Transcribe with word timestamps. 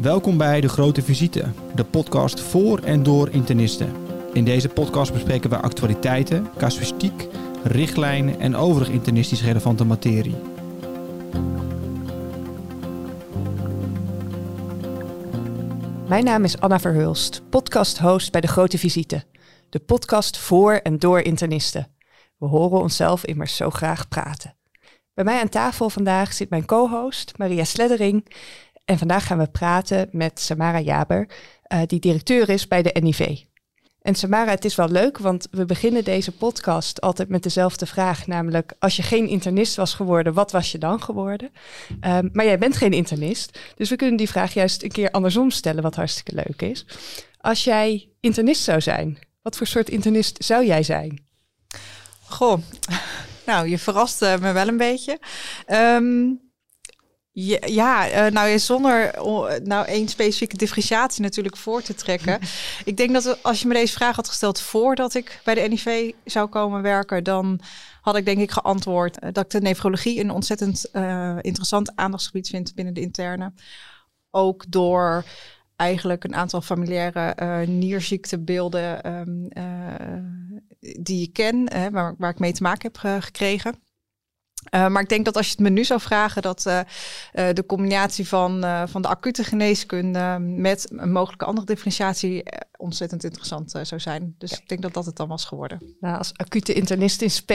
Welkom 0.00 0.36
bij 0.36 0.60
De 0.60 0.68
Grote 0.68 1.02
Visite, 1.02 1.44
de 1.74 1.84
podcast 1.84 2.40
voor 2.40 2.78
en 2.78 3.02
door 3.02 3.30
internisten. 3.30 3.92
In 4.32 4.44
deze 4.44 4.68
podcast 4.68 5.12
bespreken 5.12 5.50
we 5.50 5.56
actualiteiten, 5.56 6.50
casuïstiek, 6.58 7.28
richtlijnen 7.62 8.40
en 8.40 8.56
overig 8.56 8.88
internistisch 8.88 9.42
relevante 9.42 9.84
materie. 9.84 10.36
Mijn 16.08 16.24
naam 16.24 16.44
is 16.44 16.60
Anna 16.60 16.80
Verhulst, 16.80 17.42
podcast-host 17.50 18.32
bij 18.32 18.40
De 18.40 18.48
Grote 18.48 18.78
Visite. 18.78 19.24
De 19.68 19.78
podcast 19.78 20.36
voor 20.38 20.72
en 20.72 20.98
door 20.98 21.20
internisten. 21.20 21.86
We 22.38 22.46
horen 22.46 22.80
onszelf 22.80 23.24
immers 23.24 23.56
zo 23.56 23.70
graag 23.70 24.08
praten. 24.08 24.54
Bij 25.14 25.24
mij 25.24 25.40
aan 25.40 25.48
tafel 25.48 25.90
vandaag 25.90 26.32
zit 26.32 26.50
mijn 26.50 26.64
co-host 26.64 27.38
Maria 27.38 27.64
Sleddering. 27.64 28.26
En 28.84 28.98
vandaag 28.98 29.26
gaan 29.26 29.38
we 29.38 29.46
praten 29.46 30.08
met 30.12 30.40
Samara 30.40 30.80
Jaber, 30.80 31.28
uh, 31.72 31.80
die 31.86 32.00
directeur 32.00 32.48
is 32.48 32.68
bij 32.68 32.82
de 32.82 33.00
NIV. 33.00 33.38
En 34.02 34.14
Samara, 34.14 34.50
het 34.50 34.64
is 34.64 34.74
wel 34.74 34.88
leuk, 34.88 35.18
want 35.18 35.46
we 35.50 35.64
beginnen 35.64 36.04
deze 36.04 36.32
podcast 36.32 37.00
altijd 37.00 37.28
met 37.28 37.42
dezelfde 37.42 37.86
vraag. 37.86 38.26
Namelijk, 38.26 38.72
als 38.78 38.96
je 38.96 39.02
geen 39.02 39.28
internist 39.28 39.76
was 39.76 39.94
geworden, 39.94 40.34
wat 40.34 40.52
was 40.52 40.72
je 40.72 40.78
dan 40.78 41.02
geworden? 41.02 41.52
Um, 42.00 42.30
maar 42.32 42.44
jij 42.44 42.58
bent 42.58 42.76
geen 42.76 42.92
internist, 42.92 43.58
dus 43.76 43.90
we 43.90 43.96
kunnen 43.96 44.16
die 44.16 44.28
vraag 44.28 44.54
juist 44.54 44.82
een 44.82 44.90
keer 44.92 45.10
andersom 45.10 45.50
stellen, 45.50 45.82
wat 45.82 45.96
hartstikke 45.96 46.34
leuk 46.34 46.62
is. 46.62 46.86
Als 47.40 47.64
jij 47.64 48.08
internist 48.20 48.62
zou 48.62 48.80
zijn, 48.80 49.18
wat 49.42 49.56
voor 49.56 49.66
soort 49.66 49.88
internist 49.88 50.44
zou 50.44 50.66
jij 50.66 50.82
zijn? 50.82 51.24
Goh, 52.24 52.58
nou, 53.46 53.68
je 53.68 53.78
verrast 53.78 54.20
me 54.20 54.52
wel 54.52 54.68
een 54.68 54.76
beetje. 54.76 55.18
Um, 55.66 56.43
ja, 57.36 57.58
ja 57.66 58.26
uh, 58.26 58.32
nou 58.32 58.58
zonder 58.58 59.16
uh, 59.16 59.46
nou 59.62 59.86
één 59.86 60.08
specifieke 60.08 60.56
differentiatie 60.56 61.22
natuurlijk 61.22 61.56
voor 61.56 61.82
te 61.82 61.94
trekken. 61.94 62.40
ik 62.84 62.96
denk 62.96 63.12
dat 63.12 63.42
als 63.42 63.60
je 63.60 63.68
me 63.68 63.74
deze 63.74 63.92
vraag 63.92 64.16
had 64.16 64.28
gesteld 64.28 64.60
voordat 64.60 65.14
ik 65.14 65.40
bij 65.44 65.54
de 65.54 65.60
NIV 65.60 66.12
zou 66.24 66.48
komen 66.48 66.82
werken, 66.82 67.24
dan 67.24 67.60
had 68.00 68.16
ik 68.16 68.24
denk 68.24 68.38
ik 68.38 68.50
geantwoord 68.50 69.22
uh, 69.22 69.28
dat 69.32 69.44
ik 69.44 69.50
de 69.50 69.60
nefrologie 69.60 70.20
een 70.20 70.30
ontzettend 70.30 70.84
interessant 71.40 71.92
aandachtsgebied 71.96 72.48
vind 72.48 72.74
binnen 72.74 72.94
de 72.94 73.00
interne. 73.00 73.52
Ook 74.30 74.64
door 74.68 75.24
eigenlijk 75.76 76.24
een 76.24 76.34
aantal 76.34 76.60
familiaire 76.60 77.66
nierziektebeelden 77.66 79.12
um, 79.12 79.48
die 81.00 81.22
ik 81.22 81.32
ken, 81.32 81.68
waar, 81.92 82.14
waar 82.18 82.30
ik 82.30 82.38
mee 82.38 82.52
te 82.52 82.62
maken 82.62 82.90
heb 82.92 83.20
gekregen. 83.20 83.83
Uh, 84.70 84.86
maar 84.88 85.02
ik 85.02 85.08
denk 85.08 85.24
dat 85.24 85.36
als 85.36 85.46
je 85.46 85.52
het 85.52 85.60
me 85.60 85.68
nu 85.68 85.84
zou 85.84 86.00
vragen, 86.00 86.42
dat 86.42 86.64
uh, 86.66 86.78
uh, 87.34 87.48
de 87.52 87.66
combinatie 87.66 88.28
van, 88.28 88.64
van 88.88 89.02
de 89.02 89.08
acute 89.08 89.44
geneeskunde 89.44 90.38
met 90.40 90.88
een 90.96 91.12
mogelijke 91.12 91.44
andere 91.44 91.66
differentiatie 91.66 92.42
ontzettend 92.76 93.24
interessant 93.24 93.70
zou 93.82 94.00
zijn. 94.00 94.34
Dus 94.38 94.52
ik 94.52 94.68
denk 94.68 94.82
dat 94.82 94.94
dat 94.94 95.06
het 95.06 95.16
dan 95.16 95.28
was 95.28 95.44
geworden. 95.44 95.94
Nou, 96.00 96.18
als 96.18 96.32
acute 96.36 96.72
internist 96.72 97.22
in 97.22 97.30
SP 97.38 97.52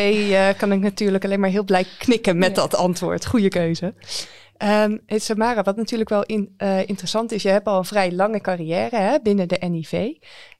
kan 0.57 0.71
ik 0.71 0.79
natuurlijk 0.79 1.23
alleen 1.23 1.39
maar 1.39 1.49
heel 1.49 1.63
blij 1.63 1.85
knikken 1.97 2.37
met 2.37 2.55
dat 2.55 2.75
antwoord. 2.75 3.25
Goede 3.25 3.47
keuze. 3.47 3.93
Um, 4.63 5.01
Samara, 5.07 5.63
wat 5.63 5.75
natuurlijk 5.75 6.09
wel 6.09 6.23
in, 6.23 6.53
interessant 6.85 7.31
is, 7.31 7.41
je 7.41 7.49
hebt 7.49 7.67
al 7.67 7.77
een 7.77 7.85
vrij 7.85 8.11
lange 8.11 8.41
carrière 8.41 8.97
hè, 8.97 9.19
binnen 9.23 9.47
de 9.47 9.57
NIV. 9.69 10.11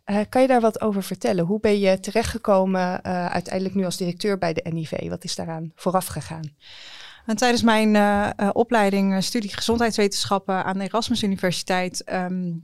Uh, 0.09 0.19
kan 0.29 0.41
je 0.41 0.47
daar 0.47 0.61
wat 0.61 0.81
over 0.81 1.03
vertellen? 1.03 1.45
Hoe 1.45 1.59
ben 1.59 1.79
je 1.79 1.99
terechtgekomen 1.99 2.99
uh, 3.05 3.25
uiteindelijk 3.25 3.75
nu 3.75 3.85
als 3.85 3.97
directeur 3.97 4.37
bij 4.37 4.53
de 4.53 4.69
NIV? 4.69 5.09
Wat 5.09 5.23
is 5.23 5.35
daaraan 5.35 5.71
vooraf 5.75 6.05
gegaan? 6.05 6.53
En 7.25 7.35
tijdens 7.35 7.61
mijn 7.63 7.95
uh, 7.95 8.49
opleiding 8.53 9.23
studie 9.23 9.53
gezondheidswetenschappen 9.53 10.63
aan 10.65 10.77
de 10.77 10.83
Erasmus 10.83 11.23
Universiteit 11.23 12.11
um, 12.13 12.63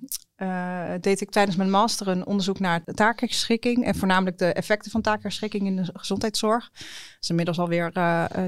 deed 1.01 1.21
ik 1.21 1.29
tijdens 1.29 1.57
mijn 1.57 1.69
master 1.69 2.07
een 2.07 2.25
onderzoek 2.25 2.59
naar 2.59 2.83
taakherschikking 2.83 3.85
en 3.85 3.95
voornamelijk 3.95 4.37
de 4.37 4.53
effecten 4.53 4.91
van 4.91 5.01
taakherschikking 5.01 5.65
in 5.65 5.75
de 5.75 5.89
gezondheidszorg. 5.93 6.69
Dat 6.71 6.83
is 7.19 7.29
inmiddels 7.29 7.59
alweer 7.59 7.91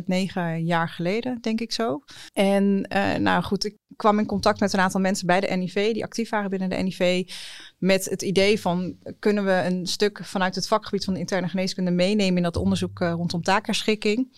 negen 0.06 0.66
jaar 0.66 0.90
geleden, 0.90 1.42
denk 1.42 1.60
ik 1.60 1.72
zo. 1.72 2.00
En 2.34 2.82
nou 3.20 3.44
goed, 3.44 3.66
ik 3.66 3.76
kwam 3.98 4.20
in 4.20 4.26
contact 4.26 4.60
met 4.60 4.74
een 4.74 4.80
aantal 4.80 5.02
mensen 5.02 5.28
bij 5.28 5.40
de 5.40 5.56
NIV 5.56 5.94
die 5.94 6.04
actief 6.04 6.30
waren 6.30 6.50
binnen 6.50 6.70
de 6.70 6.76
NIV 6.76 7.32
met 7.78 8.06
het 8.06 8.22
idee 8.22 8.62
van 8.62 8.98
kunnen 9.20 9.46
we 9.46 9.62
een 9.66 9.88
stuk 9.88 10.20
vanuit 10.24 10.56
het 10.56 10.68
vakgebied 10.68 11.06
van 11.06 11.14
de 11.14 11.20
interne 11.20 11.48
geneeskunde 11.48 11.92
meenemen 11.92 12.38
in 12.38 12.44
dat 12.44 12.58
onderzoek 12.58 13.00
uh, 13.00 13.12
rondom 13.12 13.42
taakherschikking. 13.42 14.38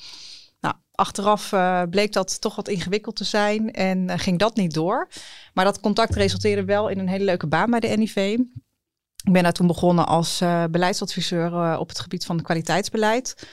Nou, 0.60 0.76
achteraf 0.92 1.52
uh, 1.52 1.84
bleek 1.90 2.14
dat 2.14 2.42
toch 2.42 2.56
wat 2.56 2.68
ingewikkeld 2.68 3.16
te 3.16 3.24
zijn 3.24 3.72
en 3.72 4.10
uh, 4.10 4.14
ging 4.18 4.40
dat 4.40 4.56
niet 4.56 4.74
door. 4.74 5.10
Maar 5.54 5.66
dat 5.66 5.80
contact 5.80 6.16
resulteerde 6.16 6.66
wel 6.66 6.90
in 6.90 7.00
een 7.00 7.08
hele 7.08 7.24
leuke 7.24 7.48
baan 7.48 7.70
bij 7.70 7.80
de 7.80 7.88
NIV. 7.88 8.38
Ik 9.24 9.34
ben 9.34 9.44
daar 9.44 9.54
toen 9.54 9.68
begonnen 9.68 10.08
als 10.08 10.38
beleidsadviseur 10.72 11.78
op 11.80 11.90
het 11.90 12.00
gebied 12.00 12.26
van 12.26 12.42
kwaliteitsbeleid. 12.42 13.48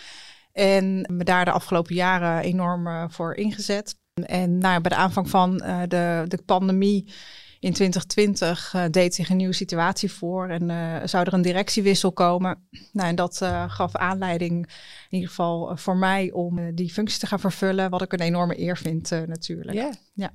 En 0.53 1.07
me 1.13 1.25
daar 1.25 1.45
de 1.45 1.51
afgelopen 1.51 1.95
jaren 1.95 2.43
enorm 2.43 3.11
voor 3.11 3.35
ingezet. 3.35 3.97
En 4.25 4.59
nou, 4.59 4.81
bij 4.81 4.91
de 4.91 4.97
aanvang 4.97 5.31
van 5.31 5.57
de, 5.89 6.25
de 6.29 6.39
pandemie 6.47 7.13
in 7.61 7.73
2020 7.73 8.73
uh, 8.75 8.85
deed 8.91 9.15
zich 9.15 9.31
een 9.31 9.37
nieuwe 9.37 9.53
situatie 9.55 10.13
voor 10.13 10.49
en 10.49 10.71
uh, 10.71 10.97
zou 11.05 11.27
er 11.27 11.33
een 11.33 11.43
directiewissel 11.43 12.13
komen. 12.13 12.69
Nou, 12.93 13.09
en 13.09 13.15
dat 13.15 13.41
uh, 13.43 13.71
gaf 13.71 13.97
aanleiding, 13.97 14.67
in 15.09 15.15
ieder 15.15 15.29
geval 15.29 15.77
voor 15.77 15.97
mij, 15.97 16.33
om 16.33 16.75
die 16.75 16.93
functie 16.93 17.19
te 17.19 17.27
gaan 17.27 17.41
vervullen. 17.41 17.91
Wat 17.91 18.03
ik 18.03 18.13
een 18.13 18.21
enorme 18.21 18.61
eer 18.61 18.77
vind, 18.77 19.11
natuurlijk. 19.11 19.73
Yeah. 19.73 19.93
Ja. 20.15 20.33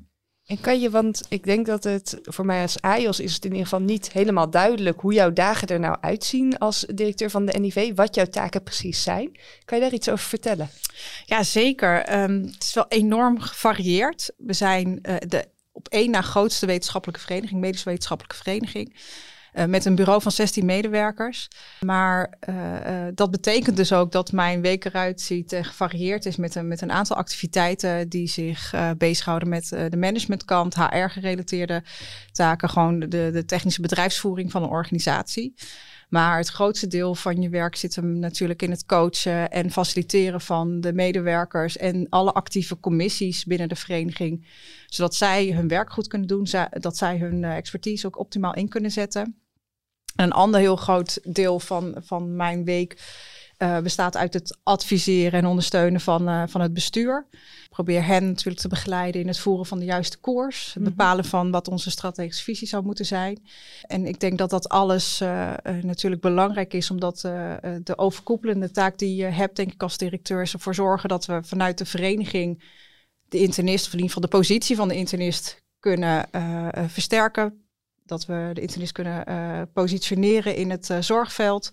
En 0.52 0.62
kan 0.62 0.80
je, 0.80 0.90
want 0.90 1.22
ik 1.30 1.44
denk 1.44 1.66
dat 1.66 1.84
het 1.84 2.20
voor 2.22 2.46
mij 2.46 2.62
als 2.62 2.82
AIOS 2.82 3.20
is 3.20 3.34
het 3.34 3.46
in 3.46 3.52
ieder 3.52 3.68
geval 3.68 3.82
niet 3.82 4.12
helemaal 4.12 4.50
duidelijk 4.50 5.00
hoe 5.00 5.14
jouw 5.14 5.34
dagen 5.34 5.68
er 5.68 5.80
nou 5.80 5.98
uitzien 6.02 6.58
als 6.58 6.86
directeur 6.94 7.30
van 7.30 7.46
de 7.46 7.60
NIV, 7.60 7.92
wat 7.96 8.16
jouw 8.16 8.26
taken 8.26 8.64
precies 8.64 9.04
zijn. 9.04 9.32
Kan 9.66 9.78
je 9.78 9.84
daar 9.84 9.94
iets 9.94 10.10
over 10.10 10.26
vertellen? 10.26 10.70
Ja, 11.26 11.44
zeker. 11.44 12.22
Um, 12.22 12.44
het 12.44 12.64
is 12.64 12.74
wel 12.74 12.86
enorm 12.88 13.40
gevarieerd. 13.40 14.32
We 14.38 14.54
zijn 14.54 15.00
uh, 15.02 15.16
de 15.28 15.48
op 15.72 15.88
één 15.88 16.12
na 16.12 16.22
grootste 16.22 16.66
wetenschappelijke 16.66 17.22
vereniging, 17.22 17.60
medische 17.60 17.90
wetenschappelijke 17.90 18.38
vereniging. 18.44 18.96
Uh, 19.54 19.66
met 19.66 19.86
een 19.86 19.96
bureau 19.96 20.22
van 20.22 20.32
16 20.32 20.66
medewerkers. 20.66 21.48
Maar 21.80 22.34
uh, 22.50 22.56
uh, 22.56 23.08
dat 23.14 23.32
betekent 23.32 23.78
dus 23.78 23.94
ook 23.94 24.12
dat 24.12 24.32
mijn 24.32 24.62
week 24.62 24.86
eruit 24.86 25.22
ziet 25.22 25.54
en 25.54 25.66
gevarieerd 25.66 26.26
is 26.26 26.36
met 26.36 26.56
een, 26.56 26.68
met 26.68 26.82
een 26.82 26.92
aantal 26.92 27.16
activiteiten 27.16 28.10
die 28.10 28.28
zich 28.28 28.74
bezighouden 28.98 29.50
met 29.50 29.68
de 29.70 29.98
managementkant, 29.98 30.76
HR-gerelateerde 30.76 31.84
taken, 32.32 32.70
gewoon 32.70 33.00
de, 33.00 33.30
de 33.34 33.46
technische 33.46 33.82
bedrijfsvoering 33.82 34.52
van 34.52 34.64
een 34.64 34.70
organisatie. 34.70 35.54
Maar 36.12 36.38
het 36.38 36.48
grootste 36.48 36.88
deel 36.88 37.16
van 37.16 37.42
je 37.42 37.50
werk 37.50 37.76
zit 37.76 37.96
hem 37.96 38.20
natuurlijk 38.20 38.62
in 38.62 38.72
het 38.72 38.86
coachen 38.86 39.52
en 39.52 39.72
faciliteren 39.72 40.42
van 40.42 40.82
de 40.82 40.94
medewerkers 40.94 41.78
en 41.78 42.08
alle 42.10 42.32
actieve 42.32 42.80
commissies 42.80 43.46
binnen 43.46 43.70
de 43.70 43.76
vereniging. 43.76 44.48
Zodat 44.88 45.16
zij 45.16 45.52
hun 45.52 45.68
werk 45.68 45.92
goed 45.92 46.08
kunnen 46.08 46.28
doen, 46.28 46.48
dat 46.70 46.98
zij 46.98 47.18
hun 47.18 47.44
eh, 47.44 47.56
expertise 47.56 48.08
ook 48.08 48.20
optimaal 48.20 48.54
in 48.54 48.70
kunnen 48.70 48.92
zetten. 48.92 49.22
En 50.16 50.26
een 50.26 50.32
ander 50.32 50.60
heel 50.60 50.76
groot 50.76 51.20
deel 51.24 51.60
van, 51.60 51.96
van 52.00 52.36
mijn 52.36 52.66
week 52.66 53.02
uh, 53.62 53.80
bestaat 53.80 54.18
uit 54.18 54.34
het 54.34 54.58
adviseren 54.64 55.40
en 55.40 55.46
ondersteunen 55.46 56.02
van, 56.02 56.30
uh, 56.30 56.44
van 56.48 56.62
het 56.62 56.74
bestuur. 56.74 57.28
Ik 57.32 57.70
probeer 57.70 58.06
hen 58.06 58.26
natuurlijk 58.26 58.62
te 58.62 58.68
begeleiden 58.68 59.22
in 59.22 59.28
het 59.28 59.40
voeren 59.40 59.66
van 59.66 59.80
de 59.80 59.86
juiste 59.86 60.18
koers. 60.18 60.66
Het 60.66 60.76
mhm. 60.76 60.84
bepalen 60.84 61.26
van 61.26 61.52
wat 61.52 61.68
onze 61.68 61.92
strategische 61.92 62.44
visie 62.44 62.68
zou 62.68 62.84
moeten 62.84 63.06
zijn. 63.06 63.44
En 63.82 64.06
ik 64.06 64.20
denk 64.20 64.38
dat 64.38 64.50
dat 64.50 64.70
alles 64.70 65.22
uh, 65.22 65.54
natuurlijk 65.82 66.22
belangrijk 66.22 66.74
is, 66.74 66.92
omdat 66.92 67.20
de 67.84 67.94
overkoepelende 67.98 68.72
taak 68.72 68.98
die 68.98 69.16
je 69.16 69.26
hebt, 69.26 69.56
denk 69.56 69.72
ik 69.74 69.84
als 69.84 69.98
directeur, 69.98 70.42
is 70.42 70.54
ervoor 70.54 70.76
zorgen 70.76 71.10
dat 71.10 71.26
we 71.26 71.44
vanuit 71.44 71.78
de 71.78 71.86
vereniging 71.86 72.64
de 73.30 73.38
internist, 73.38 73.86
of 73.86 73.94
in 73.94 74.00
ieder 74.00 74.14
geval 74.14 74.30
de 74.30 74.38
positie 74.38 74.76
van 74.76 74.88
de 74.88 74.96
internist, 74.96 75.64
kunnen 75.80 76.30
versterken. 76.88 77.66
Dat 78.06 78.26
we 78.26 78.50
de 78.54 78.62
internist 78.62 78.92
kunnen 78.92 79.26
positioneren 79.74 80.56
in 80.56 80.70
het 80.70 80.96
zorgveld. 81.00 81.72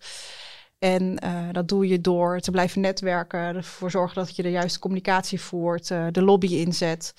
En 0.79 1.21
uh, 1.25 1.49
dat 1.53 1.69
doe 1.69 1.89
je 1.89 2.01
door 2.01 2.41
te 2.41 2.51
blijven 2.51 2.81
netwerken, 2.81 3.41
ervoor 3.41 3.91
zorgen 3.91 4.17
dat 4.17 4.37
je 4.37 4.43
de 4.43 4.51
juiste 4.51 4.79
communicatie 4.79 5.41
voert, 5.41 5.91
uh, 5.91 6.07
de 6.11 6.23
lobby 6.23 6.55
inzet. 6.55 7.15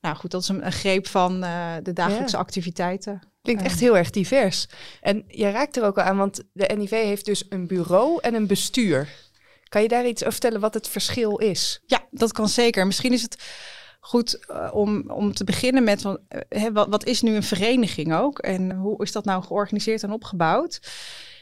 Nou 0.00 0.16
goed, 0.16 0.30
dat 0.30 0.42
is 0.42 0.48
een, 0.48 0.66
een 0.66 0.72
greep 0.72 1.06
van 1.06 1.44
uh, 1.44 1.74
de 1.82 1.92
dagelijkse 1.92 2.36
ja. 2.36 2.42
activiteiten. 2.42 3.20
Klinkt 3.42 3.62
echt 3.62 3.80
heel 3.80 3.96
erg 3.96 4.10
divers. 4.10 4.66
En 5.00 5.24
je 5.26 5.50
raakt 5.50 5.76
er 5.76 5.84
ook 5.84 5.98
al 5.98 6.04
aan, 6.04 6.16
want 6.16 6.42
de 6.52 6.74
NIV 6.76 6.90
heeft 6.90 7.24
dus 7.24 7.44
een 7.48 7.66
bureau 7.66 8.18
en 8.20 8.34
een 8.34 8.46
bestuur. 8.46 9.08
Kan 9.68 9.82
je 9.82 9.88
daar 9.88 10.06
iets 10.06 10.20
over 10.20 10.32
vertellen 10.32 10.60
wat 10.60 10.74
het 10.74 10.88
verschil 10.88 11.36
is? 11.36 11.82
Ja, 11.86 12.06
dat 12.10 12.32
kan 12.32 12.48
zeker. 12.48 12.86
Misschien 12.86 13.12
is 13.12 13.22
het 13.22 13.44
goed 14.00 14.46
uh, 14.50 14.70
om, 14.72 15.10
om 15.10 15.34
te 15.34 15.44
beginnen 15.44 15.84
met 15.84 16.04
uh, 16.04 16.66
wat, 16.72 16.88
wat 16.88 17.04
is 17.04 17.22
nu 17.22 17.34
een 17.34 17.42
vereniging 17.42 18.14
ook? 18.14 18.38
En 18.38 18.72
hoe 18.72 19.02
is 19.02 19.12
dat 19.12 19.24
nou 19.24 19.42
georganiseerd 19.42 20.02
en 20.02 20.12
opgebouwd? 20.12 20.80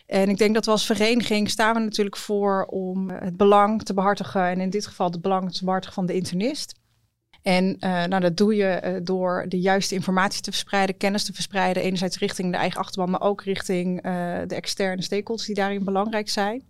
En 0.06 0.28
ik 0.28 0.38
denk 0.38 0.54
dat 0.54 0.64
we 0.64 0.70
als 0.70 0.86
vereniging 0.86 1.50
staan 1.50 1.74
we 1.74 1.80
natuurlijk 1.80 2.16
voor 2.16 2.64
om 2.64 3.10
het 3.10 3.36
belang 3.36 3.82
te 3.82 3.94
behartigen. 3.94 4.42
En 4.42 4.60
in 4.60 4.70
dit 4.70 4.86
geval 4.86 5.10
het 5.10 5.20
belang 5.20 5.52
te 5.52 5.64
behartigen 5.64 5.94
van 5.94 6.06
de 6.06 6.14
internist. 6.14 6.74
En 7.42 7.64
uh, 7.64 8.04
nou, 8.04 8.20
dat 8.20 8.36
doe 8.36 8.54
je 8.54 8.82
uh, 8.84 8.96
door 9.02 9.44
de 9.48 9.60
juiste 9.60 9.94
informatie 9.94 10.42
te 10.42 10.50
verspreiden, 10.50 10.96
kennis 10.96 11.24
te 11.24 11.32
verspreiden. 11.32 11.82
Enerzijds 11.82 12.18
richting 12.18 12.52
de 12.52 12.58
eigen 12.58 12.80
achterban, 12.80 13.10
maar 13.10 13.20
ook 13.20 13.42
richting 13.42 14.06
uh, 14.06 14.38
de 14.46 14.54
externe 14.54 15.02
stakeholders 15.02 15.46
die 15.46 15.56
daarin 15.56 15.84
belangrijk 15.84 16.28
zijn. 16.28 16.62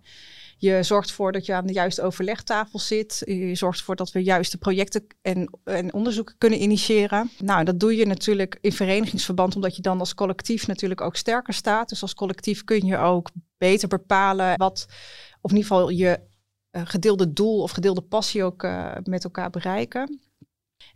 Je 0.59 0.83
zorgt 0.83 1.09
ervoor 1.09 1.31
dat 1.31 1.45
je 1.45 1.53
aan 1.53 1.67
de 1.67 1.73
juiste 1.73 2.01
overlegtafel 2.01 2.79
zit. 2.79 3.21
Je 3.25 3.55
zorgt 3.55 3.79
ervoor 3.79 3.95
dat 3.95 4.11
we 4.11 4.23
juiste 4.23 4.57
projecten 4.57 5.07
en, 5.21 5.49
en 5.63 5.93
onderzoeken 5.93 6.35
kunnen 6.37 6.61
initiëren. 6.61 7.29
Nou, 7.37 7.63
dat 7.63 7.79
doe 7.79 7.95
je 7.95 8.05
natuurlijk 8.05 8.57
in 8.61 8.71
verenigingsverband, 8.71 9.55
omdat 9.55 9.75
je 9.75 9.81
dan 9.81 9.99
als 9.99 10.13
collectief 10.13 10.67
natuurlijk 10.67 11.01
ook 11.01 11.15
sterker 11.15 11.53
staat. 11.53 11.89
Dus 11.89 12.01
als 12.01 12.13
collectief 12.13 12.63
kun 12.63 12.85
je 12.85 12.97
ook 12.97 13.29
beter 13.57 13.87
bepalen 13.87 14.57
wat, 14.57 14.85
of 15.41 15.51
in 15.51 15.57
ieder 15.57 15.71
geval 15.71 15.89
je 15.89 16.19
gedeelde 16.71 17.33
doel 17.33 17.61
of 17.61 17.71
gedeelde 17.71 18.01
passie 18.01 18.43
ook 18.43 18.67
met 19.03 19.23
elkaar 19.23 19.49
bereiken. 19.49 20.19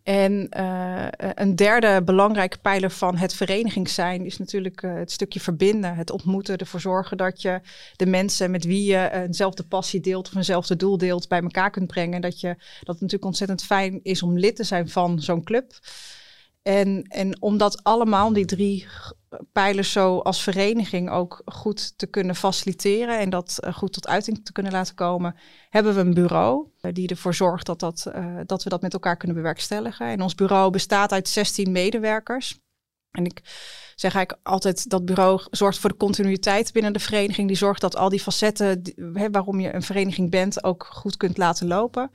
En 0.04 0.50
uh, 0.58 1.08
een 1.36 1.56
derde 1.56 2.02
belangrijke 2.04 2.58
pijler 2.58 2.92
van 2.92 3.18
het 3.18 3.34
vereniging 3.34 3.90
zijn 3.90 4.26
is 4.26 4.38
natuurlijk 4.38 4.82
uh, 4.82 4.94
het 4.94 5.12
stukje 5.12 5.40
verbinden, 5.40 5.96
het 5.96 6.12
ontmoeten, 6.12 6.58
ervoor 6.58 6.80
zorgen 6.80 7.18
dat 7.18 7.42
je 7.42 7.62
de 7.96 8.06
mensen 8.06 8.52
met 8.52 8.66
wie 8.66 8.84
je 8.84 9.10
eenzelfde 9.12 9.64
passie 9.64 10.00
deelt 10.00 10.28
of 10.28 10.36
eenzelfde 10.36 10.76
doel 10.76 10.98
deelt 10.98 11.28
bij 11.28 11.42
elkaar 11.42 11.72
kunt 11.72 11.88
brengen. 11.88 12.22
Dat, 12.22 12.40
je, 12.40 12.48
dat 12.58 12.60
het 12.80 13.02
natuurlijk 13.02 13.26
ontzettend 13.26 13.64
fijn 13.64 14.00
is 14.04 14.24
om 14.24 14.38
lid 14.38 14.56
te 14.56 14.64
zijn 14.64 14.90
van 14.90 15.20
zo'n 15.20 15.44
club. 15.44 15.74
En, 16.62 17.04
en 17.04 17.42
om 17.42 17.58
dat 17.58 17.84
allemaal, 17.84 18.34
die 18.34 18.46
drie 18.46 18.88
pijlers 19.52 19.92
zo 19.92 20.18
als 20.18 20.44
vereniging 20.44 21.10
ook 21.10 21.42
goed 21.46 21.98
te 21.98 22.08
kunnen 22.08 22.36
faciliteren 22.36 23.20
en 23.20 23.30
dat 23.30 23.58
uh, 23.60 23.74
goed 23.74 23.94
tot 23.94 24.08
uiting 24.08 24.46
te 24.46 24.52
kunnen 24.52 24.72
laten 24.72 24.96
komen, 24.96 25.36
hebben 25.70 25.96
we 25.96 26.00
een 26.00 26.14
bureau 26.14 26.68
uh, 26.82 26.94
die 26.94 27.08
ervoor 27.08 27.34
zorgt 27.34 27.66
dat, 27.66 27.80
dat, 27.80 28.06
uh, 28.16 28.40
dat 28.46 28.64
we 28.64 28.70
dat 28.70 28.82
met 28.82 28.94
elkaar 28.94 29.18
kunnen 29.18 29.38
bewerkstelligen. 29.38 30.08
En 30.08 30.22
ons 30.22 30.36
bureau 30.36 30.72
bestaat 30.72 31.12
uit 31.12 31.30
16 31.30 31.72
medewerkers. 31.72 32.60
En 33.12 33.26
ik 33.26 33.42
zeg 33.96 34.16
eigenlijk 34.16 34.48
altijd 34.48 34.90
dat 34.90 35.06
bureau 35.06 35.42
zorgt 35.52 35.80
voor 35.80 35.90
de 35.90 35.98
continuïteit 35.98 36.74
binnen 36.74 36.94
de 36.94 37.00
vereniging. 37.00 37.48
Die 37.48 37.58
zorgt 37.58 37.82
dat 37.82 37.96
al 37.96 38.10
die 38.10 38.20
facetten 38.20 38.82
hè, 39.14 39.30
waarom 39.30 39.60
je 39.60 39.74
een 39.74 39.82
vereniging 39.82 40.30
bent 40.30 40.64
ook 40.64 40.88
goed 40.92 41.18
kunt 41.18 41.38
laten 41.38 41.68
lopen. 41.68 42.12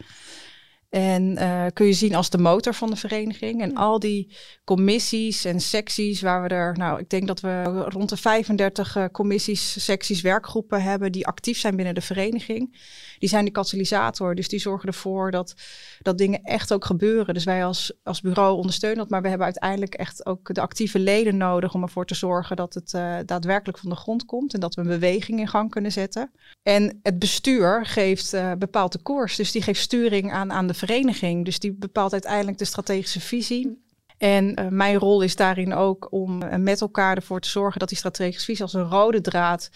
En 0.89 1.23
uh, 1.23 1.67
kun 1.73 1.87
je 1.87 1.93
zien 1.93 2.15
als 2.15 2.31
de 2.31 2.39
motor 2.39 2.75
van 2.75 2.91
de 2.91 2.97
vereniging. 2.97 3.63
En 3.63 3.77
al 3.77 3.99
die 3.99 4.37
commissies 4.65 5.45
en 5.45 5.61
secties 5.61 6.21
waar 6.21 6.43
we 6.43 6.49
er, 6.49 6.77
nou, 6.77 7.01
ik 7.01 7.09
denk 7.09 7.27
dat 7.27 7.41
we 7.41 7.63
rond 7.89 8.09
de 8.09 8.17
35 8.17 8.97
uh, 8.97 9.05
commissies, 9.13 9.85
secties, 9.85 10.21
werkgroepen 10.21 10.83
hebben 10.83 11.13
die 11.13 11.27
actief 11.27 11.59
zijn 11.59 11.77
binnen 11.77 11.95
de 11.95 12.01
vereniging. 12.01 12.79
Die 13.19 13.29
zijn 13.29 13.45
de 13.45 13.51
katalysator, 13.51 14.35
dus 14.35 14.49
die 14.49 14.59
zorgen 14.59 14.89
ervoor 14.89 15.31
dat, 15.31 15.55
dat 16.03 16.19
dingen 16.19 16.43
echt 16.43 16.73
ook 16.73 16.85
gebeuren. 16.85 17.35
Dus 17.35 17.45
wij 17.45 17.65
als, 17.65 17.93
als 18.03 18.21
bureau 18.21 18.57
ondersteunen 18.57 18.99
dat, 18.99 19.11
maar 19.11 19.23
we 19.23 19.29
hebben 19.29 19.47
uiteindelijk 19.47 19.95
echt 19.95 20.27
ook 20.27 20.55
de 20.55 20.61
actieve 20.61 20.99
leden 20.99 21.37
nodig 21.37 21.75
om 21.75 21.83
ervoor 21.83 22.07
te 22.07 22.15
zorgen 22.15 22.57
dat 22.57 22.75
het 22.75 22.93
uh, 22.93 23.17
daadwerkelijk 23.25 23.79
van 23.79 23.91
de 23.91 23.97
grond 23.97 24.25
komt 24.25 24.55
en 24.55 24.61
dat 24.61 24.75
we 24.75 24.81
een 24.81 24.87
beweging 24.89 25.41
in 25.41 25.49
gang 25.49 25.71
kunnen 25.71 25.93
zetten. 25.93 26.31
En 26.63 27.01
het 27.03 27.19
bestuur 27.19 27.87
geeft 27.87 28.35
uh, 28.35 28.53
bepaalt 28.59 28.93
de 28.93 29.03
koers, 29.03 29.37
dus 29.37 29.53
die 29.53 29.63
geeft 29.63 29.81
sturing 29.81 30.33
aan, 30.33 30.53
aan 30.53 30.67
de 30.67 30.75
vereniging. 30.77 31.45
Dus 31.45 31.59
die 31.59 31.73
bepaalt 31.73 32.13
uiteindelijk 32.13 32.59
de 32.59 32.65
strategische 32.65 33.21
visie. 33.21 33.85
En 34.19 34.61
uh, 34.61 34.69
mijn 34.69 34.97
rol 34.97 35.23
is 35.23 35.37
daarin 35.37 35.75
ook 35.75 36.13
om 36.13 36.43
uh, 36.43 36.55
met 36.55 36.81
elkaar 36.81 37.17
ervoor 37.17 37.41
te 37.41 37.49
zorgen 37.49 37.79
dat 37.81 37.89
die 37.89 37.99
strategische 37.99 38.45
visie 38.45 38.63
als 38.63 38.73
een 38.73 38.89
rode 38.89 39.21
draad 39.21 39.71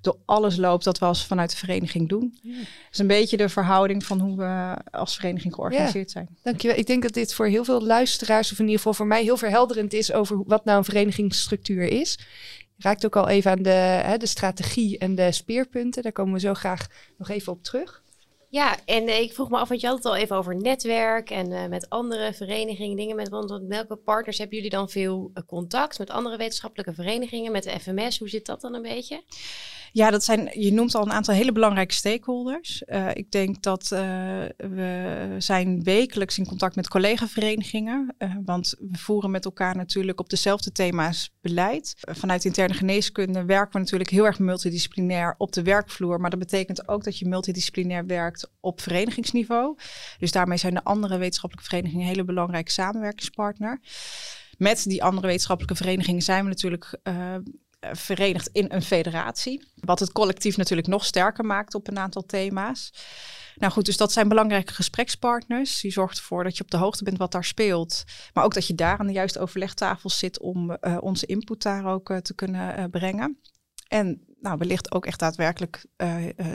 door 0.00 0.16
alles 0.24 0.56
loopt 0.56 0.84
dat 0.84 0.98
we 0.98 1.04
als 1.04 1.26
vanuit 1.26 1.50
de 1.50 1.56
vereniging 1.56 2.08
doen. 2.08 2.38
Ja. 2.42 2.56
Dat 2.58 2.66
is 2.92 2.98
een 2.98 3.06
beetje 3.06 3.36
de 3.36 3.48
verhouding 3.48 4.04
van 4.04 4.20
hoe 4.20 4.36
we 4.36 4.76
als 4.90 5.16
vereniging 5.16 5.54
georganiseerd 5.54 6.12
ja. 6.12 6.12
zijn. 6.12 6.28
Dankjewel. 6.42 6.76
Ik 6.76 6.86
denk 6.86 7.02
dat 7.02 7.12
dit 7.12 7.34
voor 7.34 7.46
heel 7.46 7.64
veel 7.64 7.82
luisteraars, 7.82 8.52
of 8.52 8.58
in 8.58 8.64
ieder 8.64 8.78
geval 8.78 8.94
voor 8.94 9.06
mij, 9.06 9.22
heel 9.22 9.36
verhelderend 9.36 9.92
is 9.92 10.12
over 10.12 10.42
wat 10.46 10.64
nou 10.64 10.78
een 10.78 10.84
verenigingsstructuur 10.84 11.82
is. 11.82 12.18
Je 12.76 12.82
raakt 12.82 13.04
ook 13.04 13.16
al 13.16 13.28
even 13.28 13.50
aan 13.50 13.62
de, 13.62 13.70
hè, 13.70 14.16
de 14.16 14.26
strategie 14.26 14.98
en 14.98 15.14
de 15.14 15.32
speerpunten. 15.32 16.02
Daar 16.02 16.12
komen 16.12 16.32
we 16.32 16.40
zo 16.40 16.54
graag 16.54 16.86
nog 17.18 17.28
even 17.28 17.52
op 17.52 17.62
terug. 17.62 18.02
Ja, 18.54 18.78
en 18.84 19.08
uh, 19.08 19.20
ik 19.20 19.32
vroeg 19.32 19.50
me 19.50 19.58
af, 19.58 19.68
want 19.68 19.80
je 19.80 19.86
had 19.86 19.96
het 19.96 20.06
al 20.06 20.16
even 20.16 20.36
over 20.36 20.56
netwerk 20.56 21.30
en 21.30 21.50
uh, 21.50 21.66
met 21.66 21.90
andere 21.90 22.32
verenigingen, 22.32 22.96
dingen 22.96 23.16
met, 23.16 23.28
want 23.28 23.62
welke 23.68 23.96
partners 23.96 24.38
hebben 24.38 24.56
jullie 24.56 24.72
dan 24.72 24.88
veel 24.88 25.30
uh, 25.34 25.44
contact 25.46 25.98
met 25.98 26.10
andere 26.10 26.36
wetenschappelijke 26.36 26.94
verenigingen, 26.94 27.52
met 27.52 27.62
de 27.62 27.80
FMS? 27.80 28.18
Hoe 28.18 28.28
zit 28.28 28.46
dat 28.46 28.60
dan 28.60 28.74
een 28.74 28.82
beetje? 28.82 29.22
Ja, 29.94 30.10
dat 30.10 30.24
zijn, 30.24 30.50
je 30.60 30.72
noemt 30.72 30.94
al 30.94 31.02
een 31.02 31.12
aantal 31.12 31.34
hele 31.34 31.52
belangrijke 31.52 31.94
stakeholders. 31.94 32.82
Uh, 32.86 33.08
ik 33.12 33.30
denk 33.30 33.62
dat 33.62 33.90
uh, 33.92 33.98
we 34.56 35.34
zijn 35.38 35.82
wekelijks 35.82 36.38
in 36.38 36.46
contact 36.46 36.76
met 36.76 36.88
collega-verenigingen. 36.88 38.14
Uh, 38.18 38.36
want 38.44 38.74
we 38.78 38.98
voeren 38.98 39.30
met 39.30 39.44
elkaar 39.44 39.76
natuurlijk 39.76 40.20
op 40.20 40.28
dezelfde 40.30 40.72
thema's 40.72 41.32
beleid. 41.40 41.94
vanuit 42.00 42.44
interne 42.44 42.74
geneeskunde 42.74 43.44
werken 43.44 43.72
we 43.72 43.78
natuurlijk 43.78 44.10
heel 44.10 44.24
erg 44.24 44.38
multidisciplinair 44.38 45.34
op 45.38 45.52
de 45.52 45.62
werkvloer. 45.62 46.20
Maar 46.20 46.30
dat 46.30 46.38
betekent 46.38 46.88
ook 46.88 47.04
dat 47.04 47.18
je 47.18 47.28
multidisciplinair 47.28 48.06
werkt 48.06 48.50
op 48.60 48.80
verenigingsniveau. 48.80 49.76
Dus 50.18 50.32
daarmee 50.32 50.58
zijn 50.58 50.74
de 50.74 50.84
andere 50.84 51.18
wetenschappelijke 51.18 51.70
verenigingen 51.70 52.02
een 52.02 52.12
hele 52.12 52.24
belangrijke 52.24 52.70
samenwerkingspartner. 52.70 53.80
Met 54.56 54.84
die 54.84 55.04
andere 55.04 55.26
wetenschappelijke 55.26 55.76
verenigingen 55.76 56.22
zijn 56.22 56.42
we 56.42 56.48
natuurlijk 56.48 56.98
verenigd 57.92 58.48
in 58.52 58.66
een 58.68 58.82
federatie. 58.82 59.68
Wat 59.74 60.00
het 60.00 60.12
collectief 60.12 60.56
natuurlijk 60.56 60.88
nog 60.88 61.04
sterker 61.04 61.44
maakt 61.44 61.74
op 61.74 61.88
een 61.88 61.98
aantal 61.98 62.22
thema's. 62.22 62.92
Nou 63.56 63.72
goed, 63.72 63.84
dus 63.84 63.96
dat 63.96 64.12
zijn 64.12 64.28
belangrijke 64.28 64.74
gesprekspartners. 64.74 65.80
Die 65.80 65.90
zorgt 65.90 66.18
ervoor 66.18 66.44
dat 66.44 66.56
je 66.56 66.62
op 66.62 66.70
de 66.70 66.76
hoogte 66.76 67.04
bent 67.04 67.18
wat 67.18 67.32
daar 67.32 67.44
speelt. 67.44 68.04
Maar 68.32 68.44
ook 68.44 68.54
dat 68.54 68.66
je 68.66 68.74
daar 68.74 68.98
aan 68.98 69.06
de 69.06 69.12
juiste 69.12 69.38
overlegtafel 69.38 70.10
zit 70.10 70.40
om 70.40 70.70
uh, 70.70 70.96
onze 71.00 71.26
input 71.26 71.62
daar 71.62 71.86
ook 71.86 72.10
uh, 72.10 72.16
te 72.16 72.34
kunnen 72.34 72.78
uh, 72.78 72.84
brengen. 72.90 73.38
En 73.88 74.24
nou, 74.40 74.58
wellicht 74.58 74.92
ook 74.92 75.06
echt 75.06 75.18
daadwerkelijk 75.18 75.84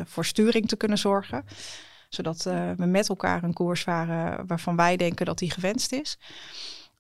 voor 0.03 0.25
sturing 0.25 0.67
te 0.67 0.75
kunnen 0.75 0.97
zorgen. 0.97 1.45
Zodat 2.09 2.43
we 2.43 2.85
met 2.85 3.09
elkaar 3.09 3.43
een 3.43 3.53
koers 3.53 3.81
varen 3.81 4.47
waarvan 4.47 4.75
wij 4.75 4.97
denken 4.97 5.25
dat 5.25 5.37
die 5.37 5.51
gewenst 5.51 5.91
is. 5.91 6.17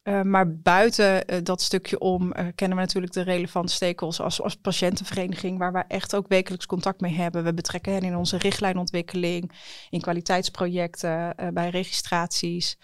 Uh, 0.03 0.21
maar 0.21 0.55
buiten 0.57 1.33
uh, 1.33 1.37
dat 1.43 1.61
stukje 1.61 1.99
om 1.99 2.23
uh, 2.23 2.47
kennen 2.55 2.77
we 2.77 2.83
natuurlijk 2.83 3.13
de 3.13 3.21
relevante 3.21 3.73
stakeholders 3.73 4.21
als, 4.21 4.41
als 4.41 4.55
patiëntenvereniging, 4.55 5.57
waar 5.57 5.73
we 5.73 5.83
echt 5.87 6.15
ook 6.15 6.27
wekelijks 6.27 6.65
contact 6.65 7.01
mee 7.01 7.13
hebben. 7.13 7.43
We 7.43 7.53
betrekken 7.53 7.93
hen 7.93 8.01
in 8.01 8.15
onze 8.15 8.37
richtlijnontwikkeling, 8.37 9.51
in 9.89 10.01
kwaliteitsprojecten, 10.01 11.35
bij 11.53 11.69
registraties. 11.69 12.77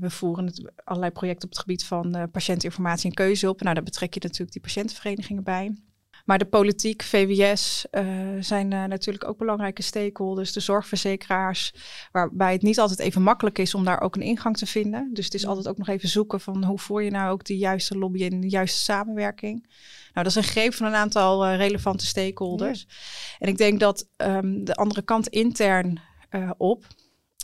we 0.00 0.10
voeren 0.10 0.46
het, 0.46 0.72
allerlei 0.84 1.12
projecten 1.12 1.44
op 1.44 1.50
het 1.50 1.60
gebied 1.60 1.84
van 1.84 2.28
patiëntinformatie 2.32 3.08
en 3.08 3.14
keuzehulp. 3.14 3.60
Nou, 3.60 3.74
daar 3.74 3.84
betrek 3.84 4.14
je 4.14 4.20
natuurlijk 4.22 4.52
die 4.52 4.60
patiëntenverenigingen 4.60 5.42
bij. 5.42 5.74
Maar 6.24 6.38
de 6.38 6.44
politiek, 6.44 7.02
VWS, 7.02 7.86
uh, 7.90 8.02
zijn 8.40 8.70
uh, 8.70 8.84
natuurlijk 8.84 9.28
ook 9.28 9.38
belangrijke 9.38 9.82
stakeholders. 9.82 10.52
De 10.52 10.60
zorgverzekeraars, 10.60 11.74
waarbij 12.12 12.52
het 12.52 12.62
niet 12.62 12.78
altijd 12.78 12.98
even 12.98 13.22
makkelijk 13.22 13.58
is 13.58 13.74
om 13.74 13.84
daar 13.84 14.00
ook 14.00 14.16
een 14.16 14.22
ingang 14.22 14.56
te 14.56 14.66
vinden. 14.66 15.10
Dus 15.12 15.24
het 15.24 15.34
is 15.34 15.46
altijd 15.46 15.68
ook 15.68 15.78
nog 15.78 15.88
even 15.88 16.08
zoeken 16.08 16.40
van 16.40 16.64
hoe 16.64 16.78
voer 16.78 17.02
je 17.02 17.10
nou 17.10 17.32
ook 17.32 17.44
de 17.44 17.56
juiste 17.56 17.98
lobby 17.98 18.24
en 18.24 18.40
de 18.40 18.48
juiste 18.48 18.78
samenwerking. 18.78 19.66
Nou, 20.12 20.26
dat 20.26 20.26
is 20.26 20.34
een 20.34 20.42
greep 20.42 20.74
van 20.74 20.86
een 20.86 20.94
aantal 20.94 21.46
uh, 21.46 21.56
relevante 21.56 22.06
stakeholders. 22.06 22.84
Ja. 22.88 22.94
En 23.38 23.48
ik 23.48 23.56
denk 23.56 23.80
dat 23.80 24.08
um, 24.16 24.64
de 24.64 24.74
andere 24.74 25.02
kant 25.02 25.28
intern 25.28 26.00
op, 26.56 26.86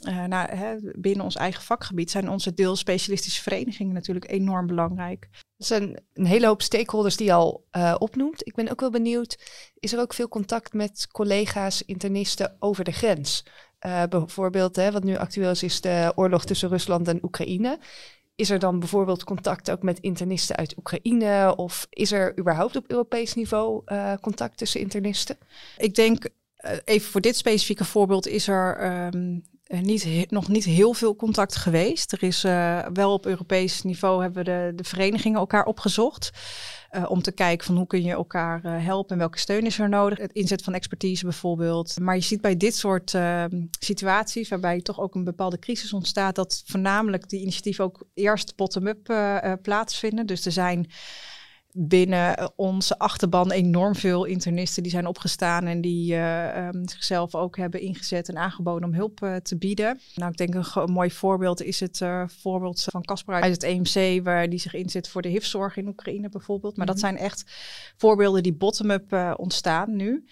uh, 0.09 0.25
nou, 0.25 0.55
hè, 0.55 0.77
binnen 0.81 1.25
ons 1.25 1.37
eigen 1.37 1.63
vakgebied 1.63 2.11
zijn 2.11 2.29
onze 2.29 2.55
deelspecialistische 2.55 3.43
verenigingen 3.43 3.95
natuurlijk 3.95 4.31
enorm 4.31 4.67
belangrijk. 4.67 5.29
Er 5.33 5.65
zijn 5.65 6.03
een 6.13 6.27
hele 6.27 6.47
hoop 6.47 6.63
stakeholders 6.63 7.17
die 7.17 7.27
je 7.27 7.33
al 7.33 7.67
uh, 7.77 7.95
opnoemt. 7.99 8.47
Ik 8.47 8.55
ben 8.55 8.71
ook 8.71 8.81
wel 8.81 8.91
benieuwd, 8.91 9.39
is 9.75 9.93
er 9.93 10.01
ook 10.01 10.15
veel 10.15 10.29
contact 10.29 10.73
met 10.73 11.07
collega's, 11.13 11.83
internisten 11.83 12.57
over 12.59 12.85
de 12.85 12.93
grens? 12.93 13.45
Uh, 13.87 14.03
bijvoorbeeld, 14.09 14.77
hè, 14.77 14.93
wat 14.93 15.05
nu 15.05 15.17
actueel 15.17 15.51
is, 15.51 15.63
is 15.63 15.81
de 15.81 16.13
oorlog 16.15 16.45
tussen 16.45 16.69
Rusland 16.69 17.09
en 17.09 17.25
Oekraïne. 17.25 17.79
Is 18.35 18.51
er 18.51 18.59
dan 18.59 18.79
bijvoorbeeld 18.79 19.25
contact 19.25 19.71
ook 19.71 19.83
met 19.83 19.99
internisten 19.99 20.57
uit 20.57 20.77
Oekraïne? 20.77 21.57
Of 21.57 21.87
is 21.91 22.13
er 22.13 22.39
überhaupt 22.39 22.77
op 22.77 22.91
Europees 22.91 23.35
niveau 23.35 23.85
contact 24.21 24.57
tussen 24.57 24.81
internisten? 24.81 25.39
Ik 25.77 25.95
denk, 25.95 26.29
even 26.85 27.11
voor 27.11 27.21
dit 27.21 27.37
specifieke 27.37 27.85
voorbeeld, 27.85 28.27
is 28.27 28.49
er 28.49 28.93
um, 29.15 29.45
uh, 29.71 29.81
niet, 29.81 30.31
nog 30.31 30.49
niet 30.49 30.65
heel 30.65 30.95
veel 30.95 31.17
contact 31.17 31.57
geweest. 31.57 32.13
Er 32.13 32.23
is 32.23 32.45
uh, 32.45 32.87
wel 32.93 33.13
op 33.13 33.27
Europees 33.27 33.83
niveau 33.83 34.23
hebben 34.23 34.45
de, 34.45 34.73
de 34.75 34.85
verenigingen 34.85 35.39
elkaar 35.39 35.65
opgezocht. 35.65 36.31
Uh, 36.93 37.11
om 37.11 37.23
te 37.23 37.33
kijken 37.33 37.67
van 37.67 37.77
hoe 37.77 37.87
kun 37.87 38.03
je 38.03 38.13
elkaar 38.13 38.83
helpen 38.83 39.11
en 39.13 39.19
welke 39.19 39.39
steun 39.39 39.67
is 39.67 39.79
er 39.79 39.89
nodig. 39.89 40.19
Het 40.19 40.33
inzet 40.33 40.63
van 40.63 40.75
expertise 40.75 41.25
bijvoorbeeld. 41.25 41.99
Maar 42.01 42.15
je 42.15 42.21
ziet 42.21 42.41
bij 42.41 42.57
dit 42.57 42.77
soort 42.77 43.15
ehm, 43.15 43.67
situaties, 43.79 44.49
waarbij 44.49 44.81
toch 44.81 45.01
ook 45.01 45.15
een 45.15 45.25
bepaalde 45.25 45.59
crisis 45.59 45.93
ontstaat, 45.93 46.35
dat 46.35 46.63
voornamelijk 46.67 47.29
die 47.29 47.41
initiatieven 47.41 47.85
ook 47.85 48.07
eerst 48.15 48.57
bottom-up 48.57 49.15
plaatsvinden. 49.63 50.27
Dus 50.27 50.47
er 50.47 50.53
zijn 50.53 50.91
binnen 51.73 52.53
onze 52.57 52.99
achterban 52.99 53.51
enorm 53.51 53.95
veel 53.95 54.25
internisten 54.25 54.83
die 54.83 54.93
zijn 54.93 55.07
opgestaan 55.07 55.67
en 55.67 55.81
die 55.81 56.13
uh, 56.13 56.67
um, 56.67 56.89
zichzelf 56.89 57.35
ook 57.35 57.57
hebben 57.57 57.81
ingezet 57.81 58.29
en 58.29 58.39
aangeboden 58.39 58.89
om 58.89 58.95
hulp 58.95 59.21
uh, 59.23 59.37
te 59.37 59.57
bieden. 59.57 60.01
Nou, 60.15 60.31
ik 60.31 60.37
denk 60.37 60.55
een, 60.55 60.83
een 60.83 60.93
mooi 60.93 61.11
voorbeeld 61.11 61.63
is 61.63 61.81
het 61.81 62.01
uh, 62.01 62.23
voorbeeld 62.29 62.83
van 62.91 63.03
Caspar 63.03 63.43
uit 63.43 63.53
het 63.53 63.63
EMC, 63.63 64.25
waar 64.25 64.49
die 64.49 64.59
zich 64.59 64.75
inzet 64.75 65.09
voor 65.09 65.23
de 65.23 65.29
HIV-zorg 65.29 65.77
in 65.77 65.89
Oekraïne 65.89 66.29
bijvoorbeeld. 66.29 66.77
Maar 66.77 66.87
mm 66.87 66.93
-hmm. 66.93 67.01
dat 67.01 67.11
zijn 67.11 67.25
echt 67.25 67.45
voorbeelden 67.97 68.43
die 68.43 68.55
bottom-up 68.55 69.35
ontstaan 69.37 69.97
nu. 69.97 70.25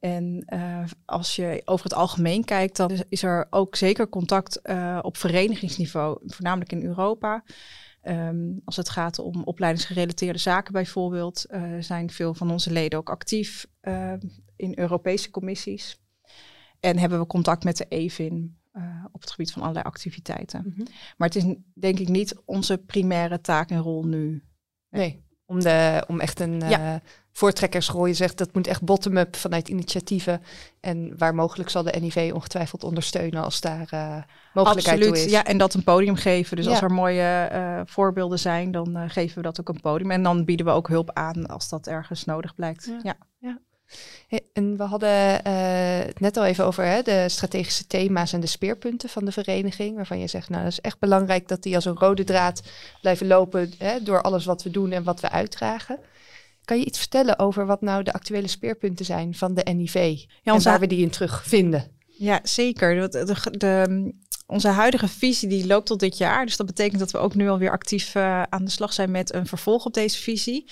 En 0.00 0.44
uh, 0.54 0.84
als 1.04 1.36
je 1.36 1.62
over 1.64 1.84
het 1.84 1.94
algemeen 1.94 2.44
kijkt, 2.44 2.76
dan 2.76 2.90
is 3.08 3.22
er 3.22 3.46
ook 3.50 3.76
zeker 3.76 4.08
contact 4.08 4.60
uh, 4.64 4.98
op 5.02 5.16
verenigingsniveau, 5.16 6.18
voornamelijk 6.26 6.72
in 6.72 6.84
Europa. 6.84 7.44
Um, 8.08 8.60
als 8.64 8.76
het 8.76 8.88
gaat 8.88 9.18
om 9.18 9.42
opleidingsgerelateerde 9.42 10.38
zaken 10.38 10.72
bijvoorbeeld, 10.72 11.46
uh, 11.50 11.78
zijn 11.80 12.10
veel 12.10 12.34
van 12.34 12.50
onze 12.50 12.72
leden 12.72 12.98
ook 12.98 13.10
actief 13.10 13.66
in 14.56 14.72
Europese 14.74 15.30
commissies. 15.30 16.00
En 16.80 16.98
hebben 16.98 17.18
we 17.20 17.26
contact 17.26 17.64
met 17.64 17.76
de 17.76 17.86
EVIN 17.88 18.58
op 19.12 19.20
het 19.20 19.30
gebied 19.30 19.52
van 19.52 19.62
allerlei 19.62 19.86
activiteiten. 19.86 20.62
Mm 20.64 20.72
-hmm. 20.76 20.86
Maar 21.16 21.28
het 21.28 21.36
is 21.36 21.54
denk 21.74 21.98
ik 21.98 22.08
niet 22.08 22.34
onze 22.44 22.78
primaire 22.78 23.40
taak 23.40 23.70
en 23.70 23.80
rol 23.80 24.04
nu. 24.04 24.44
Nee, 24.90 25.24
om, 25.44 25.60
de, 25.60 26.04
om 26.08 26.20
echt 26.20 26.40
een 26.40 26.60
ja 26.60 27.02
voortrekkersrol. 27.38 28.06
Je 28.06 28.14
zegt 28.14 28.38
dat 28.38 28.54
moet 28.54 28.66
echt 28.66 28.82
bottom-up 28.82 29.36
vanuit 29.36 29.68
initiatieven. 29.68 30.42
En 30.80 31.18
waar 31.18 31.34
mogelijk 31.34 31.70
zal 31.70 31.82
de 31.82 31.94
NIV 32.00 32.30
ongetwijfeld 32.34 32.84
ondersteunen 32.84 33.42
als 33.42 33.60
daar 33.60 33.88
uh, 33.94 34.16
mogelijkheid 34.52 34.98
Absoluut. 34.98 35.14
toe 35.14 35.24
is. 35.24 35.30
Ja, 35.30 35.44
en 35.44 35.58
dat 35.58 35.74
een 35.74 35.84
podium 35.84 36.16
geven. 36.16 36.56
Dus 36.56 36.64
ja. 36.64 36.70
als 36.70 36.80
er 36.80 36.92
mooie 36.92 37.50
uh, 37.52 37.80
voorbeelden 37.84 38.38
zijn, 38.38 38.70
dan 38.70 38.96
uh, 38.96 39.02
geven 39.06 39.36
we 39.36 39.42
dat 39.42 39.60
ook 39.60 39.68
een 39.68 39.80
podium. 39.80 40.10
En 40.10 40.22
dan 40.22 40.44
bieden 40.44 40.66
we 40.66 40.72
ook 40.72 40.88
hulp 40.88 41.10
aan 41.12 41.46
als 41.46 41.68
dat 41.68 41.86
ergens 41.86 42.24
nodig 42.24 42.54
blijkt. 42.54 42.84
Ja. 43.02 43.16
ja. 43.38 43.58
ja. 44.28 44.40
En 44.52 44.76
we 44.76 44.82
hadden 44.82 45.42
het 46.06 46.20
net 46.20 46.36
al 46.36 46.44
even 46.44 46.64
over 46.64 46.84
hè, 46.84 47.02
de 47.02 47.28
strategische 47.28 47.86
thema's 47.86 48.32
en 48.32 48.40
de 48.40 48.46
speerpunten 48.46 49.08
van 49.08 49.24
de 49.24 49.32
vereniging. 49.32 49.96
Waarvan 49.96 50.18
je 50.18 50.26
zegt, 50.26 50.48
nou, 50.48 50.62
dat 50.62 50.72
is 50.72 50.80
echt 50.80 50.98
belangrijk 50.98 51.48
dat 51.48 51.62
die 51.62 51.74
als 51.74 51.84
een 51.84 51.98
rode 51.98 52.24
draad 52.24 52.62
blijven 53.00 53.26
lopen 53.26 53.72
hè, 53.78 54.02
door 54.02 54.22
alles 54.22 54.44
wat 54.44 54.62
we 54.62 54.70
doen 54.70 54.92
en 54.92 55.04
wat 55.04 55.20
we 55.20 55.30
uitdragen. 55.30 55.98
Kan 56.68 56.78
je 56.78 56.84
iets 56.84 56.98
vertellen 56.98 57.38
over 57.38 57.66
wat 57.66 57.80
nou 57.80 58.02
de 58.02 58.12
actuele 58.12 58.48
speerpunten 58.48 59.04
zijn 59.04 59.34
van 59.34 59.54
de 59.54 59.72
NIV? 59.74 59.94
Ja, 60.42 60.54
en 60.54 60.62
waar 60.62 60.80
we 60.80 60.86
die 60.86 61.02
in 61.02 61.10
terugvinden? 61.10 61.90
Ja, 62.06 62.40
zeker. 62.42 63.10
De, 63.10 63.24
de, 63.24 63.58
de, 63.58 64.14
onze 64.46 64.68
huidige 64.68 65.08
visie 65.08 65.48
die 65.48 65.66
loopt 65.66 65.86
tot 65.86 66.00
dit 66.00 66.18
jaar. 66.18 66.46
Dus 66.46 66.56
dat 66.56 66.66
betekent 66.66 66.98
dat 66.98 67.10
we 67.10 67.18
ook 67.18 67.34
nu 67.34 67.48
alweer 67.48 67.70
actief 67.70 68.14
uh, 68.14 68.42
aan 68.42 68.64
de 68.64 68.70
slag 68.70 68.92
zijn 68.92 69.10
met 69.10 69.34
een 69.34 69.46
vervolg 69.46 69.84
op 69.84 69.94
deze 69.94 70.22
visie. 70.22 70.70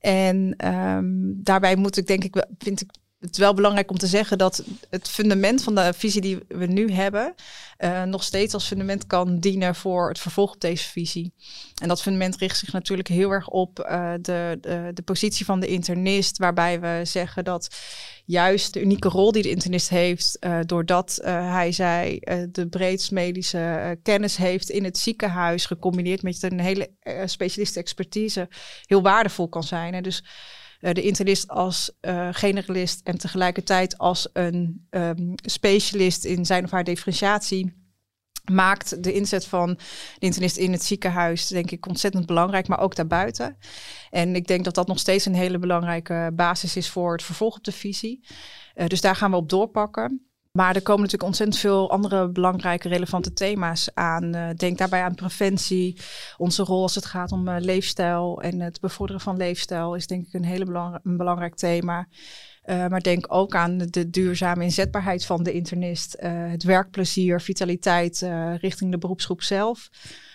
En 0.00 0.66
um, 0.66 1.40
daarbij 1.42 1.76
moet 1.76 1.96
ik 1.96 2.06
denk 2.06 2.24
ik, 2.24 2.46
vind 2.58 2.80
ik 2.80 2.90
het 3.26 3.36
wel 3.36 3.54
belangrijk 3.54 3.90
om 3.90 3.98
te 3.98 4.06
zeggen 4.06 4.38
dat 4.38 4.64
het 4.90 5.08
fundament 5.08 5.62
van 5.62 5.74
de 5.74 5.92
visie 5.96 6.20
die 6.20 6.38
we 6.48 6.66
nu 6.66 6.92
hebben, 6.92 7.34
uh, 7.78 8.02
nog 8.02 8.22
steeds 8.22 8.54
als 8.54 8.66
fundament 8.66 9.06
kan 9.06 9.38
dienen 9.38 9.74
voor 9.74 10.08
het 10.08 10.18
vervolg 10.18 10.52
op 10.52 10.60
deze 10.60 10.88
visie. 10.88 11.32
En 11.82 11.88
dat 11.88 12.02
fundament 12.02 12.36
richt 12.36 12.58
zich 12.58 12.72
natuurlijk 12.72 13.08
heel 13.08 13.30
erg 13.30 13.48
op 13.48 13.78
uh, 13.78 14.12
de, 14.20 14.58
de, 14.94 15.02
positie 15.04 15.44
van 15.44 15.60
de 15.60 15.66
internist, 15.66 16.38
waarbij 16.38 16.80
we 16.80 17.00
zeggen 17.04 17.44
dat 17.44 17.76
juist 18.24 18.72
de 18.72 18.80
unieke 18.80 19.08
rol 19.08 19.32
die 19.32 19.42
de 19.42 19.50
internist 19.50 19.88
heeft, 19.88 20.36
uh, 20.40 20.58
doordat 20.66 21.18
hij 21.22 21.72
zij 21.72 22.22
de 22.50 22.68
breedst 22.68 23.10
medische 23.10 23.98
kennis 24.02 24.36
heeft 24.36 24.68
in 24.68 24.84
het 24.84 24.98
ziekenhuis, 24.98 25.66
gecombineerd 25.66 26.22
met 26.22 26.42
een 26.42 26.60
hele 26.60 26.90
specialiste 27.24 27.78
expertise, 27.78 28.48
heel 28.86 29.02
waardevol 29.02 29.48
kan 29.48 29.64
zijn. 29.64 29.94
En 29.94 30.02
dus 30.02 30.22
de 30.80 31.02
internist 31.02 31.48
als 31.48 31.92
uh, 32.00 32.28
generalist 32.32 33.00
en 33.04 33.18
tegelijkertijd 33.18 33.98
als 33.98 34.28
een 34.32 34.86
um, 34.90 35.34
specialist 35.34 36.24
in 36.24 36.46
zijn 36.46 36.64
of 36.64 36.70
haar 36.70 36.84
differentiatie 36.84 37.84
maakt 38.52 39.02
de 39.02 39.12
inzet 39.12 39.46
van 39.46 39.74
de 39.74 40.26
internist 40.26 40.56
in 40.56 40.72
het 40.72 40.84
ziekenhuis, 40.84 41.46
denk 41.46 41.70
ik, 41.70 41.86
ontzettend 41.86 42.26
belangrijk, 42.26 42.68
maar 42.68 42.80
ook 42.80 42.94
daarbuiten. 42.94 43.58
En 44.10 44.34
ik 44.34 44.46
denk 44.46 44.64
dat 44.64 44.74
dat 44.74 44.86
nog 44.86 44.98
steeds 44.98 45.24
een 45.24 45.34
hele 45.34 45.58
belangrijke 45.58 46.30
basis 46.34 46.76
is 46.76 46.90
voor 46.90 47.12
het 47.12 47.22
vervolg 47.22 47.56
op 47.56 47.64
de 47.64 47.72
visie. 47.72 48.26
Uh, 48.74 48.86
dus 48.86 49.00
daar 49.00 49.16
gaan 49.16 49.30
we 49.30 49.36
op 49.36 49.48
doorpakken. 49.48 50.26
Maar 50.56 50.74
er 50.74 50.82
komen 50.82 51.02
natuurlijk 51.02 51.28
ontzettend 51.28 51.58
veel 51.58 51.90
andere 51.90 52.28
belangrijke, 52.28 52.88
relevante 52.88 53.32
thema's 53.32 53.88
aan. 53.94 54.36
Uh, 54.36 54.48
denk 54.56 54.78
daarbij 54.78 55.02
aan 55.02 55.14
preventie. 55.14 56.00
Onze 56.36 56.62
rol 56.62 56.82
als 56.82 56.94
het 56.94 57.04
gaat 57.04 57.32
om 57.32 57.48
uh, 57.48 57.56
leefstijl 57.58 58.42
en 58.42 58.60
het 58.60 58.80
bevorderen 58.80 59.20
van 59.20 59.36
leefstijl 59.36 59.94
is 59.94 60.06
denk 60.06 60.26
ik 60.26 60.32
een 60.32 60.64
belang 60.64 60.98
een 61.02 61.16
belangrijk 61.16 61.54
thema. 61.54 62.06
Uh, 62.66 62.86
maar 62.86 63.00
denk 63.00 63.24
ook 63.28 63.54
aan 63.54 63.78
de 63.78 64.10
duurzame 64.10 64.64
inzetbaarheid 64.64 65.26
van 65.26 65.42
de 65.42 65.52
internist, 65.52 66.16
uh, 66.20 66.30
het 66.50 66.62
werkplezier, 66.62 67.40
vitaliteit 67.40 68.20
uh, 68.20 68.54
richting 68.56 68.90
de 68.90 68.98
beroepsgroep 68.98 69.42
zelf. 69.42 69.88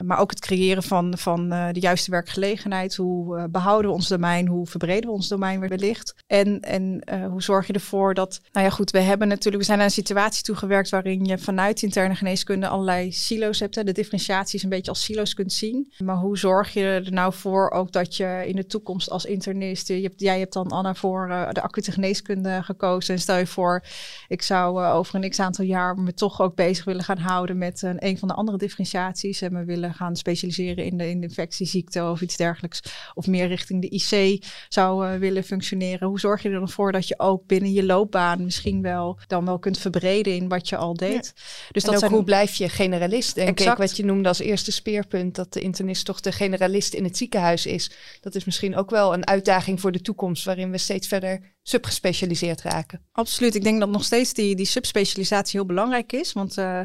Maar 0.04 0.20
ook 0.20 0.30
het 0.30 0.40
creëren 0.40 0.84
van, 0.84 1.18
van 1.18 1.50
de 1.50 1.80
juiste 1.80 2.12
werkgelegenheid. 2.12 2.96
Hoe 2.96 3.48
behouden 3.50 3.92
we 3.92 3.98
ons 3.98 4.08
domein? 4.08 4.48
Hoe 4.48 4.68
verbreden 4.68 5.10
we 5.10 5.16
ons 5.16 5.28
domein 5.28 5.60
wellicht? 5.60 6.16
En, 6.28 6.60
en 6.60 7.04
hoe 7.30 7.42
zorg 7.42 7.68
je 7.68 7.74
ervoor 7.74 8.14
dat, 8.14 8.42
nou 8.52 8.66
ja 8.66 8.72
goed, 8.72 8.92
we 8.92 9.00
hebben 9.00 9.28
natuurlijk, 9.28 9.58
we 9.58 9.64
zijn 9.64 9.78
naar 9.78 9.88
een 9.88 9.94
situatie 9.94 10.44
toegewerkt 10.44 10.90
waarin 10.90 11.26
je 11.26 11.38
vanuit 11.38 11.82
interne 11.82 12.16
geneeskunde 12.16 12.68
allerlei 12.68 13.12
silo's 13.12 13.60
hebt. 13.60 13.76
Hè? 13.76 13.84
De 13.84 13.92
differentiaties 13.92 14.64
een 14.64 14.70
beetje 14.70 14.92
als 14.92 15.04
silo's 15.04 15.34
kunt 15.34 15.54
zien. 15.54 15.92
Maar 15.98 16.18
hoe 16.18 16.38
zorg 16.38 16.74
je 16.74 16.84
er 16.84 17.12
nou 17.12 17.34
voor 17.34 17.72
ook 17.72 17.92
dat 17.92 18.16
je 18.16 18.44
in 18.46 18.56
de 18.56 18.66
toekomst 18.66 19.10
als 19.10 19.26
internist, 19.26 19.88
je 19.88 20.12
jij 20.16 20.40
hebt 20.40 20.54
dan 20.54 20.68
Anna 20.68 20.96
voor 20.96 21.28
de 21.52 21.62
acute 21.62 21.92
geneeskunde 21.92 22.20
gekozen. 22.64 23.14
En 23.14 23.22
stel 23.22 23.38
je 23.38 23.48
voor, 23.48 23.84
ik 24.28 24.42
zou 24.42 24.84
uh, 24.84 24.96
over 24.96 25.16
een 25.16 25.30
x 25.30 25.40
aantal 25.40 25.66
jaar 25.66 25.98
me 25.98 26.14
toch 26.14 26.42
ook 26.42 26.56
bezig 26.56 26.86
willen 26.86 27.04
gaan 27.04 27.18
houden 27.18 27.58
met 27.58 27.82
een, 27.82 28.06
een 28.06 28.18
van 28.18 28.28
de 28.28 28.34
andere 28.34 28.58
differentiaties. 28.58 29.42
En 29.42 29.54
me 29.54 29.64
willen 29.64 29.94
gaan 29.94 30.16
specialiseren 30.16 30.86
in 30.86 30.98
de, 30.98 31.10
in 31.10 31.22
de 31.22 31.28
infectieziekte 31.28 32.04
of 32.04 32.22
iets 32.22 32.38
dergelijks. 32.38 32.82
Of 33.14 33.28
meer 33.28 33.48
richting 33.48 33.82
de 33.82 33.90
IC 33.90 34.44
zou 34.70 35.08
uh, 35.08 35.20
willen 35.20 35.44
functioneren. 35.44 36.08
Hoe 36.08 36.20
zorg 36.20 36.42
je 36.42 36.50
er 36.50 36.60
dan 36.60 36.70
voor 36.70 36.92
dat 36.92 37.08
je 37.08 37.20
ook 37.20 37.48
binnen 37.48 37.72
je 37.72 37.86
loopbaan 37.86 38.44
misschien 38.44 38.82
wel 38.82 39.20
dan 39.28 39.46
wel 39.46 39.60
kunt 39.60 39.78
verbreden 39.78 40.36
in 40.36 40.48
wat 40.48 40.70
je 40.70 40.78
al 40.78 40.94
deed. 40.94 41.34
Ja. 41.36 41.42
Dus 41.72 41.84
dat 41.84 42.00
zijn... 42.00 42.12
hoe 42.12 42.24
blijf 42.24 42.56
je 42.56 42.70
generalist? 42.70 43.36
Denk 43.36 43.50
exact. 43.50 43.72
ik, 43.72 43.88
wat 43.88 43.98
je 43.98 44.06
noemde 44.06 44.28
als 44.28 44.40
eerste 44.40 44.72
speerpunt, 44.72 45.36
dat 45.36 45.54
de 45.54 45.62
internist 45.62 46.06
toch 46.06 46.20
de 46.20 46.32
generalist 46.32 46.94
in 46.94 47.04
het 47.04 47.18
ziekenhuis 47.18 47.66
is. 47.66 47.92
Dat 48.22 48.36
is 48.36 48.46
misschien 48.46 48.76
ook 48.76 48.90
wel 48.90 49.14
een 49.14 49.28
uitdaging 49.28 49.82
voor 49.82 49.92
de 49.92 50.02
toekomst, 50.02 50.46
waarin 50.46 50.72
we 50.72 50.78
steeds 50.78 51.08
verder 51.08 51.40
subgespecialiseerd 51.64 52.62
raken. 52.62 53.06
Absoluut. 53.12 53.56
Ik 53.56 53.64
denk 53.64 53.80
dat 53.80 53.90
nog 53.90 54.04
steeds 54.04 54.34
die, 54.34 54.56
die 54.56 54.66
subspecialisatie 54.66 55.60
heel 55.60 55.68
belangrijk 55.68 56.14
is. 56.14 56.34
Want 56.34 56.58
uh, 56.58 56.82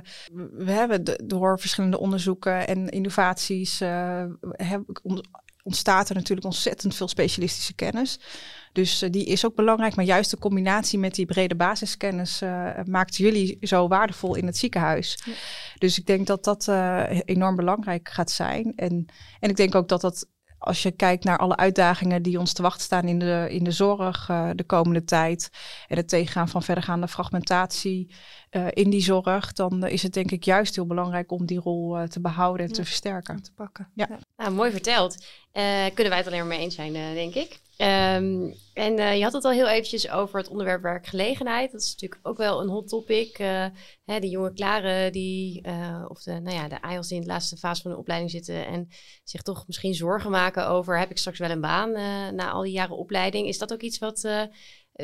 we 0.52 0.70
hebben 0.70 1.04
de, 1.04 1.20
door 1.24 1.60
verschillende 1.60 1.98
onderzoeken 1.98 2.66
en 2.66 2.88
innovaties 2.88 3.80
uh, 3.80 4.24
heb, 4.40 4.82
ontstaat 5.62 6.08
er 6.08 6.14
natuurlijk 6.14 6.46
ontzettend 6.46 6.94
veel 6.94 7.08
specialistische 7.08 7.74
kennis. 7.74 8.20
Dus 8.72 9.02
uh, 9.02 9.10
die 9.10 9.24
is 9.24 9.46
ook 9.46 9.54
belangrijk. 9.54 9.96
Maar 9.96 10.04
juist 10.04 10.30
de 10.30 10.38
combinatie 10.38 10.98
met 10.98 11.14
die 11.14 11.26
brede 11.26 11.56
basiskennis 11.56 12.40
maakt 12.84 13.16
jullie 13.16 13.58
zo 13.60 13.88
waardevol 13.88 14.34
in 14.34 14.46
het 14.46 14.56
ziekenhuis. 14.56 15.18
Ja. 15.24 15.32
Dus 15.78 15.98
ik 15.98 16.06
denk 16.06 16.26
dat 16.26 16.44
dat 16.44 16.68
enorm 17.24 17.56
belangrijk 17.56 18.08
gaat 18.08 18.30
zijn. 18.30 18.72
En, 18.76 19.06
en 19.40 19.50
ik 19.50 19.56
denk 19.56 19.74
ook 19.74 19.88
dat 19.88 20.00
dat 20.00 20.26
als 20.58 20.82
je 20.82 20.90
kijkt 20.90 21.24
naar 21.24 21.38
alle 21.38 21.56
uitdagingen 21.56 22.22
die 22.22 22.38
ons 22.38 22.52
te 22.52 22.62
wachten 22.62 22.82
staan 22.82 23.04
in 23.04 23.18
de, 23.18 23.46
in 23.50 23.64
de 23.64 23.70
zorg 23.70 24.28
uh, 24.28 24.50
de 24.54 24.64
komende 24.64 25.04
tijd 25.04 25.50
en 25.88 25.96
het 25.96 26.08
tegengaan 26.08 26.48
van 26.48 26.62
verdergaande 26.62 27.08
fragmentatie 27.08 28.14
uh, 28.50 28.66
in 28.70 28.90
die 28.90 29.02
zorg, 29.02 29.52
dan 29.52 29.84
uh, 29.84 29.92
is 29.92 30.02
het 30.02 30.12
denk 30.12 30.30
ik 30.30 30.44
juist 30.44 30.74
heel 30.74 30.86
belangrijk 30.86 31.30
om 31.30 31.46
die 31.46 31.60
rol 31.60 32.08
te 32.08 32.20
behouden 32.20 32.62
en 32.62 32.68
ja. 32.68 32.76
te 32.76 32.84
versterken. 32.84 33.42
Te 33.42 33.52
pakken. 33.52 33.90
Ja. 33.94 34.06
ja. 34.08 34.18
Nou, 34.36 34.50
mooi 34.52 34.70
verteld. 34.70 35.26
kunnen 35.52 36.08
wij 36.08 36.16
het 36.16 36.26
alleen 36.26 36.38
maar 36.38 36.48
mee 36.48 36.58
eens 36.58 36.74
zijn, 36.74 36.92
denk 36.92 37.34
ik. 37.34 37.60
Um, 37.78 38.54
en 38.74 38.98
uh, 38.98 39.16
je 39.16 39.22
had 39.22 39.32
het 39.32 39.44
al 39.44 39.50
heel 39.50 39.68
eventjes 39.68 40.10
over 40.10 40.38
het 40.38 40.48
onderwerp 40.48 40.82
werkgelegenheid. 40.82 41.72
Dat 41.72 41.80
is 41.80 41.90
natuurlijk 41.90 42.20
ook 42.26 42.36
wel 42.36 42.60
een 42.60 42.68
hot 42.68 42.88
topic. 42.88 43.38
Uh, 43.38 43.66
hè, 44.04 44.20
die 44.20 44.30
jonge 44.30 44.52
klaren 44.52 45.12
die, 45.12 45.66
uh, 45.66 46.04
of 46.08 46.22
de, 46.22 46.40
nou 46.40 46.56
ja, 46.56 46.68
de 46.68 46.78
IELTS 46.90 47.08
die 47.08 47.16
in 47.16 47.22
de 47.22 47.32
laatste 47.32 47.56
fase 47.56 47.82
van 47.82 47.90
de 47.90 47.96
opleiding 47.96 48.30
zitten 48.30 48.66
en 48.66 48.88
zich 49.24 49.42
toch 49.42 49.66
misschien 49.66 49.94
zorgen 49.94 50.30
maken 50.30 50.68
over 50.68 50.98
heb 50.98 51.10
ik 51.10 51.18
straks 51.18 51.38
wel 51.38 51.50
een 51.50 51.60
baan 51.60 51.92
na 52.34 52.50
al 52.50 52.62
die 52.62 52.72
jaren 52.72 52.96
opleiding. 52.96 53.46
Is 53.46 53.58
dat 53.58 53.72
ook 53.72 53.80
iets 53.80 53.98
wat 53.98 54.20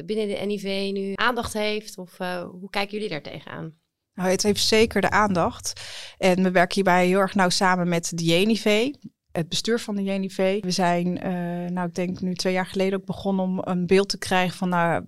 binnen 0.05 0.29
de 0.29 0.43
NIV 0.47 0.91
nu 0.93 1.13
aandacht 1.15 1.53
heeft? 1.53 1.99
Of 1.99 2.19
hoe 2.51 2.71
kijken 2.71 2.93
jullie 2.93 3.09
daar 3.09 3.23
tegenaan? 3.23 3.81
Nou, 4.15 4.31
het 4.31 4.43
heeft 4.43 4.67
zeker 4.67 5.01
de 5.01 5.11
aandacht. 5.11 5.81
En 6.19 6.43
we 6.43 6.51
werken 6.51 6.75
hierbij 6.75 7.07
heel 7.07 7.19
erg 7.19 7.35
nauw 7.35 7.49
samen 7.49 7.89
met 7.89 8.13
de 8.15 8.25
JNIV 8.25 8.93
het 9.33 9.49
bestuur 9.49 9.81
van 9.81 9.97
de 9.97 10.03
JNIV. 10.03 10.63
We 10.63 10.71
zijn, 10.71 11.07
uh, 11.07 11.71
nou 11.71 11.89
ik 11.89 11.95
denk 11.95 12.21
nu 12.21 12.35
twee 12.35 12.53
jaar 12.53 12.67
geleden 12.67 12.99
ook 12.99 13.07
begonnen 13.07 13.45
om 13.45 13.61
een 13.65 13.87
beeld 13.87 14.09
te 14.09 14.19
krijgen 14.19 14.57
van 14.57 14.69
nou, 14.69 15.05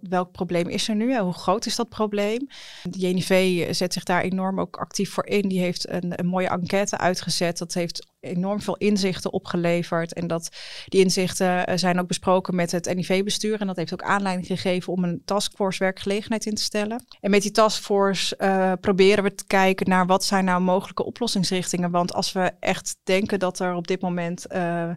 welk 0.00 0.32
probleem 0.32 0.68
is 0.68 0.88
er 0.88 0.94
nu 0.94 1.14
en 1.14 1.22
hoe 1.22 1.32
groot 1.32 1.66
is 1.66 1.76
dat 1.76 1.88
probleem? 1.88 2.48
De 2.82 2.98
JNV 2.98 3.64
zet 3.74 3.92
zich 3.92 4.04
daar 4.04 4.22
enorm 4.22 4.60
ook 4.60 4.76
actief 4.76 5.10
voor 5.10 5.26
in. 5.26 5.48
Die 5.48 5.60
heeft 5.60 5.88
een, 5.88 6.18
een 6.18 6.26
mooie 6.26 6.48
enquête 6.48 6.98
uitgezet. 6.98 7.58
Dat 7.58 7.74
heeft 7.74 8.11
enorm 8.22 8.60
veel 8.60 8.76
inzichten 8.76 9.32
opgeleverd. 9.32 10.12
En 10.12 10.26
dat 10.26 10.56
die 10.84 11.00
inzichten 11.00 11.66
eh, 11.66 11.76
zijn 11.76 12.00
ook 12.00 12.06
besproken 12.06 12.54
met 12.54 12.72
het 12.72 12.94
NIV-bestuur. 12.94 13.60
En 13.60 13.66
dat 13.66 13.76
heeft 13.76 13.92
ook 13.92 14.02
aanleiding 14.02 14.46
gegeven 14.46 14.92
om 14.92 15.04
een 15.04 15.22
taskforce 15.24 15.78
werkgelegenheid 15.78 16.46
in 16.46 16.54
te 16.54 16.62
stellen. 16.62 17.04
En 17.20 17.30
met 17.30 17.42
die 17.42 17.50
taskforce 17.50 18.36
uh, 18.38 18.72
proberen 18.80 19.24
we 19.24 19.34
te 19.34 19.46
kijken 19.46 19.88
naar 19.88 20.06
wat 20.06 20.24
zijn 20.24 20.44
nou 20.44 20.60
mogelijke 20.60 21.04
oplossingsrichtingen. 21.04 21.90
Want 21.90 22.12
als 22.14 22.32
we 22.32 22.52
echt 22.60 22.96
denken 23.02 23.38
dat 23.38 23.58
er 23.58 23.74
op 23.74 23.86
dit 23.86 24.00
moment 24.00 24.52
uh, 24.52 24.90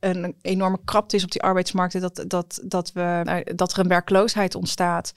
een 0.00 0.34
enorme 0.42 0.78
krapte 0.84 1.16
is 1.16 1.24
op 1.24 1.30
die 1.30 1.42
arbeidsmarkt, 1.42 2.00
dat, 2.00 2.24
dat, 2.26 2.60
dat, 2.64 2.92
we, 2.92 3.42
dat 3.54 3.72
er 3.72 3.78
een 3.78 3.88
werkloosheid 3.88 4.54
ontstaat. 4.54 5.12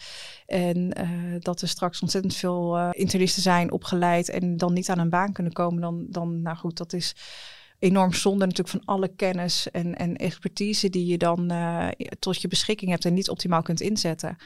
En 0.46 0.78
uh, 0.78 1.36
dat 1.40 1.62
er 1.62 1.68
straks 1.68 2.02
ontzettend 2.02 2.36
veel 2.36 2.78
uh, 2.78 2.90
internisten 2.92 3.42
zijn 3.42 3.72
opgeleid 3.72 4.30
en 4.30 4.58
dan 4.58 4.74
niet 4.74 4.90
aan 4.90 5.00
een 5.00 5.10
baan 5.10 5.32
kunnen 5.32 5.54
komen, 5.54 5.82
dan, 5.82 6.06
dan 6.10 6.42
nou 6.42 6.58
goed, 6.58 6.78
dat 6.78 6.94
is 6.94 7.16
enorm 7.80 8.14
zonde 8.14 8.46
natuurlijk 8.46 8.70
van 8.70 8.96
alle 8.96 9.08
kennis 9.16 9.72
en, 9.72 9.96
en 9.96 10.16
expertise 10.16 10.90
die 10.90 11.06
je 11.06 11.18
dan 11.18 11.52
uh, 11.52 11.88
tot 12.20 12.42
je 12.42 12.48
beschikking 12.48 12.92
hebt 12.92 13.06
en 13.06 13.14
niet 13.14 13.30
optimaal 13.30 13.62
kunt 13.62 13.82
inzetten. 13.82 14.38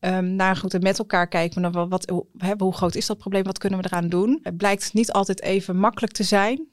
Um, 0.00 0.36
nou 0.36 0.56
goed, 0.56 0.74
en 0.74 0.82
met 0.82 0.98
elkaar 0.98 1.28
kijken 1.28 1.72
we 1.72 1.86
wat, 1.86 2.08
hoe, 2.08 2.26
hoe 2.58 2.74
groot 2.74 2.94
is 2.94 3.06
dat 3.06 3.18
probleem, 3.18 3.42
wat 3.42 3.58
kunnen 3.58 3.78
we 3.78 3.84
eraan 3.86 4.08
doen. 4.08 4.38
Het 4.42 4.56
blijkt 4.56 4.92
niet 4.92 5.12
altijd 5.12 5.42
even 5.42 5.76
makkelijk 5.76 6.12
te 6.12 6.22
zijn. 6.22 6.68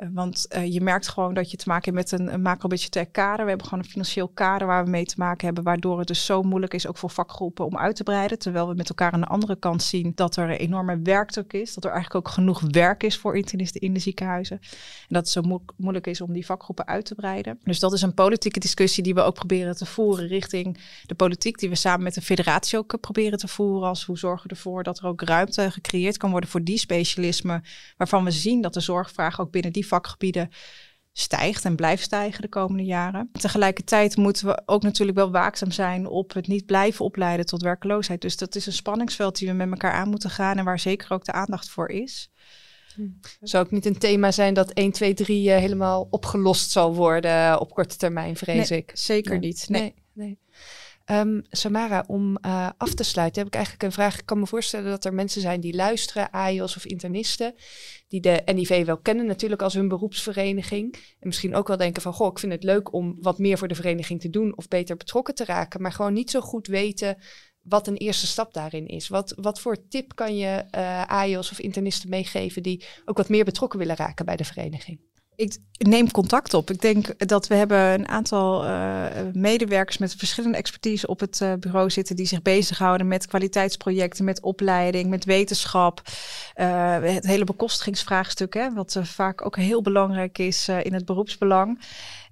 Eh, 0.00 0.08
want 0.12 0.46
uh, 0.56 0.72
je 0.72 0.80
merkt 0.80 1.08
gewoon 1.08 1.34
dat 1.34 1.50
je 1.50 1.56
te 1.56 1.68
maken 1.68 1.94
hebt 1.94 2.10
met 2.10 2.20
een, 2.20 2.32
een 2.32 2.42
macro-budgetair 2.42 3.06
kader. 3.06 3.42
We 3.42 3.48
hebben 3.48 3.66
gewoon 3.66 3.84
een 3.84 3.90
financieel 3.90 4.28
kader 4.28 4.66
waar 4.66 4.84
we 4.84 4.90
mee 4.90 5.04
te 5.04 5.14
maken 5.18 5.46
hebben, 5.46 5.64
waardoor 5.64 5.98
het 5.98 6.08
dus 6.08 6.24
zo 6.24 6.42
moeilijk 6.42 6.74
is, 6.74 6.86
ook 6.86 6.98
voor 6.98 7.10
vakgroepen, 7.10 7.64
om 7.64 7.76
uit 7.76 7.96
te 7.96 8.02
breiden. 8.02 8.38
Terwijl 8.38 8.68
we 8.68 8.74
met 8.74 8.88
elkaar 8.88 9.12
aan 9.12 9.20
de 9.20 9.26
andere 9.26 9.56
kant 9.56 9.82
zien 9.82 10.12
dat 10.14 10.36
er 10.36 10.50
een 10.50 10.56
enorme 10.56 11.00
werkdruk 11.02 11.52
is, 11.52 11.74
dat 11.74 11.84
er 11.84 11.90
eigenlijk 11.90 12.26
ook 12.26 12.32
genoeg 12.32 12.60
werk 12.70 13.02
is 13.02 13.16
voor 13.16 13.36
internisten 13.36 13.80
in 13.80 13.94
de 13.94 14.00
ziekenhuizen. 14.00 14.58
En 14.60 15.06
dat 15.08 15.22
het 15.22 15.28
zo 15.28 15.42
mo 15.42 15.62
moeilijk 15.76 16.06
is 16.06 16.20
om 16.20 16.32
die 16.32 16.46
vakgroepen 16.46 16.86
uit 16.86 17.04
te 17.04 17.14
breiden. 17.14 17.58
Dus 17.64 17.78
dat 17.78 17.92
is 17.92 18.02
een 18.02 18.14
politieke 18.14 18.60
discussie 18.60 19.02
die 19.02 19.14
we 19.14 19.20
ook 19.20 19.34
proberen 19.34 19.76
te 19.76 19.86
voeren 19.86 20.26
richting 20.26 20.78
de 21.06 21.14
politiek, 21.14 21.58
die 21.58 21.68
we 21.68 21.74
samen 21.74 22.02
met 22.02 22.14
de 22.14 22.22
federatie 22.22 22.78
ook 22.78 23.00
proberen 23.00 23.38
te 23.38 23.48
voeren. 23.48 23.88
Als 23.88 24.04
hoe 24.04 24.18
zorgen 24.18 24.48
we 24.48 24.54
ervoor 24.54 24.82
dat 24.82 24.98
er 24.98 25.06
ook 25.06 25.22
ruimte 25.22 25.70
gecreëerd 25.70 26.16
kan 26.16 26.30
worden 26.30 26.50
voor 26.50 26.64
die 26.64 26.78
specialismen, 26.78 27.62
waarvan 27.96 28.24
we 28.24 28.30
zien 28.30 28.60
dat 28.60 28.74
de 28.74 28.80
zorgvraag 28.80 29.40
ook 29.40 29.50
binnen 29.50 29.72
die 29.72 29.86
vakgebieden 29.90 30.50
stijgt 31.12 31.64
en 31.64 31.76
blijft 31.76 32.02
stijgen 32.02 32.42
de 32.42 32.48
komende 32.48 32.84
jaren. 32.84 33.28
Tegelijkertijd 33.32 34.16
moeten 34.16 34.46
we 34.46 34.62
ook 34.66 34.82
natuurlijk 34.82 35.18
wel 35.18 35.30
waakzaam 35.30 35.70
zijn 35.70 36.06
op 36.06 36.32
het 36.32 36.46
niet 36.46 36.66
blijven 36.66 37.04
opleiden 37.04 37.46
tot 37.46 37.62
werkloosheid. 37.62 38.20
Dus 38.20 38.36
dat 38.36 38.54
is 38.54 38.66
een 38.66 38.72
spanningsveld 38.72 39.38
die 39.38 39.48
we 39.48 39.54
met 39.54 39.70
elkaar 39.70 39.92
aan 39.92 40.08
moeten 40.08 40.30
gaan 40.30 40.58
en 40.58 40.64
waar 40.64 40.78
zeker 40.78 41.12
ook 41.12 41.24
de 41.24 41.32
aandacht 41.32 41.70
voor 41.70 41.88
is. 41.88 42.30
Hm. 42.94 43.02
Zou 43.40 43.64
ook 43.64 43.70
niet 43.70 43.86
een 43.86 43.98
thema 43.98 44.30
zijn 44.30 44.54
dat 44.54 44.70
1, 44.70 44.92
2, 44.92 45.14
3 45.14 45.48
uh, 45.48 45.56
helemaal 45.56 46.06
opgelost 46.10 46.70
zal 46.70 46.94
worden 46.94 47.60
op 47.60 47.74
korte 47.74 47.96
termijn, 47.96 48.36
vrees 48.36 48.68
nee, 48.68 48.78
ik? 48.78 48.90
Zeker 48.94 49.30
nee. 49.30 49.40
niet. 49.40 49.66
Nee. 49.68 49.94
nee. 50.12 50.38
Um, 51.10 51.42
Samara, 51.50 52.04
om 52.06 52.38
uh, 52.46 52.68
af 52.76 52.94
te 52.94 53.02
sluiten 53.02 53.38
heb 53.38 53.46
ik 53.46 53.54
eigenlijk 53.54 53.84
een 53.84 53.92
vraag. 53.92 54.18
Ik 54.18 54.26
kan 54.26 54.38
me 54.38 54.46
voorstellen 54.46 54.90
dat 54.90 55.04
er 55.04 55.14
mensen 55.14 55.40
zijn 55.40 55.60
die 55.60 55.74
luisteren, 55.74 56.30
AIOS 56.30 56.76
of 56.76 56.84
internisten, 56.84 57.54
die 58.08 58.20
de 58.20 58.42
NIV 58.54 58.84
wel 58.84 58.98
kennen 58.98 59.26
natuurlijk 59.26 59.62
als 59.62 59.74
hun 59.74 59.88
beroepsvereniging. 59.88 60.94
En 60.94 61.26
misschien 61.26 61.54
ook 61.54 61.68
wel 61.68 61.76
denken 61.76 62.02
van, 62.02 62.12
goh, 62.12 62.30
ik 62.30 62.38
vind 62.38 62.52
het 62.52 62.62
leuk 62.62 62.92
om 62.92 63.16
wat 63.20 63.38
meer 63.38 63.58
voor 63.58 63.68
de 63.68 63.74
vereniging 63.74 64.20
te 64.20 64.30
doen 64.30 64.56
of 64.56 64.68
beter 64.68 64.96
betrokken 64.96 65.34
te 65.34 65.44
raken, 65.44 65.82
maar 65.82 65.92
gewoon 65.92 66.12
niet 66.12 66.30
zo 66.30 66.40
goed 66.40 66.66
weten 66.66 67.16
wat 67.62 67.86
een 67.86 67.96
eerste 67.96 68.26
stap 68.26 68.54
daarin 68.54 68.86
is. 68.86 69.08
Wat, 69.08 69.32
wat 69.36 69.60
voor 69.60 69.88
tip 69.88 70.14
kan 70.14 70.36
je 70.36 70.64
uh, 70.74 71.04
AIOS 71.06 71.50
of 71.50 71.60
internisten 71.60 72.08
meegeven 72.08 72.62
die 72.62 72.84
ook 73.04 73.16
wat 73.16 73.28
meer 73.28 73.44
betrokken 73.44 73.78
willen 73.78 73.96
raken 73.96 74.24
bij 74.24 74.36
de 74.36 74.44
vereniging? 74.44 75.00
Ik 75.40 75.86
neem 75.86 76.10
contact 76.10 76.54
op. 76.54 76.70
Ik 76.70 76.80
denk 76.80 77.28
dat 77.28 77.46
we 77.46 77.54
hebben 77.54 77.78
een 77.78 78.08
aantal 78.08 78.64
uh, 78.64 79.06
medewerkers 79.32 79.98
met 79.98 80.14
verschillende 80.14 80.56
expertise 80.56 81.06
op 81.06 81.20
het 81.20 81.40
uh, 81.42 81.52
bureau 81.60 81.90
zitten 81.90 82.16
die 82.16 82.26
zich 82.26 82.42
bezighouden 82.42 83.08
met 83.08 83.26
kwaliteitsprojecten, 83.26 84.24
met 84.24 84.42
opleiding, 84.42 85.10
met 85.10 85.24
wetenschap. 85.24 86.02
Uh, 86.56 86.98
het 87.00 87.26
hele 87.26 87.44
bekostigingsvraagstuk, 87.44 88.54
hè, 88.54 88.72
wat 88.72 88.98
vaak 89.02 89.44
ook 89.44 89.56
heel 89.56 89.82
belangrijk 89.82 90.38
is 90.38 90.68
in 90.68 90.94
het 90.94 91.04
beroepsbelang. 91.04 91.80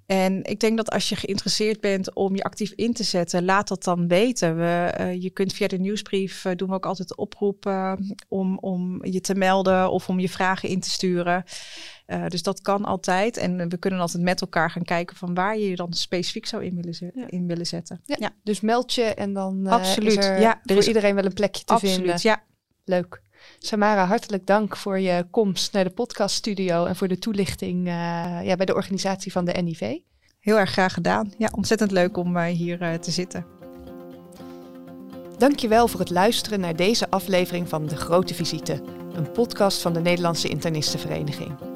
En 0.05 0.43
ik 0.43 0.59
denk 0.59 0.77
dat 0.77 0.91
als 0.91 1.09
je 1.09 1.15
geïnteresseerd 1.15 1.81
bent 1.81 2.13
om 2.13 2.35
je 2.35 2.43
actief 2.43 2.71
in 2.71 2.93
te 2.93 3.03
zetten, 3.03 3.45
laat 3.45 3.67
dat 3.67 3.83
dan 3.83 4.07
weten. 4.07 4.57
We, 4.57 5.15
je 5.19 5.29
kunt 5.29 5.53
via 5.53 5.67
de 5.67 5.79
nieuwsbrief 5.79 6.45
doen 6.55 6.69
we 6.69 6.75
ook 6.75 6.85
altijd 6.85 7.07
de 7.07 7.15
oproep 7.15 7.65
uh, 7.65 7.93
om, 8.27 8.57
om 8.57 9.05
je 9.05 9.21
te 9.21 9.35
melden 9.35 9.91
of 9.91 10.09
om 10.09 10.19
je 10.19 10.29
vragen 10.29 10.69
in 10.69 10.79
te 10.79 10.89
sturen. 10.89 11.43
Dus 12.27 12.43
dat 12.43 12.61
kan 12.61 12.85
altijd. 12.85 13.37
En 13.37 13.69
we 13.69 13.77
kunnen 13.77 13.99
altijd 13.99 14.23
met 14.23 14.41
elkaar 14.41 14.71
gaan 14.71 14.83
kijken 14.83 15.15
van 15.15 15.33
waar 15.33 15.57
je 15.57 15.69
je 15.69 15.75
dan 15.75 15.93
specifiek 15.93 16.45
zou 16.45 16.65
in 16.65 16.75
willen, 16.75 16.93
zet, 16.93 17.11
ja. 17.13 17.25
in 17.27 17.47
willen 17.47 17.65
zetten. 17.65 18.01
Ja, 18.05 18.15
ja. 18.19 18.29
Dus 18.43 18.61
meld 18.61 18.93
je 18.93 19.03
en 19.03 19.33
dan 19.33 19.67
Absoluut. 19.67 20.17
is 20.17 20.25
er 20.25 20.39
ja, 20.39 20.59
er 20.63 20.77
is 20.77 20.87
iedereen 20.87 21.15
wel 21.15 21.25
een 21.25 21.33
plekje 21.33 21.63
te 21.63 21.73
Absoluut, 21.73 21.95
vinden. 21.95 22.19
Ja. 22.21 22.43
Leuk. 22.85 23.21
Samara, 23.59 24.05
hartelijk 24.05 24.47
dank 24.47 24.77
voor 24.77 24.99
je 24.99 25.25
komst 25.31 25.73
naar 25.73 25.83
de 25.83 25.89
podcaststudio 25.89 26.85
en 26.85 26.95
voor 26.95 27.07
de 27.07 27.19
toelichting 27.19 27.87
uh, 27.87 27.93
ja, 28.43 28.55
bij 28.55 28.65
de 28.65 28.75
organisatie 28.75 29.31
van 29.31 29.45
de 29.45 29.51
NIV. 29.51 29.97
Heel 30.39 30.59
erg 30.59 30.71
graag 30.71 30.93
gedaan. 30.93 31.33
Ja, 31.37 31.49
ontzettend 31.55 31.91
leuk 31.91 32.17
om 32.17 32.37
uh, 32.37 32.43
hier 32.45 32.81
uh, 32.81 32.93
te 32.93 33.11
zitten. 33.11 33.45
Dankjewel 35.37 35.87
voor 35.87 35.99
het 35.99 36.09
luisteren 36.09 36.59
naar 36.59 36.75
deze 36.75 37.09
aflevering 37.09 37.69
van 37.69 37.87
De 37.87 37.95
Grote 37.95 38.33
Visite, 38.33 38.81
een 39.13 39.31
podcast 39.31 39.81
van 39.81 39.93
de 39.93 39.99
Nederlandse 39.99 40.47
Internistenvereniging. 40.47 41.68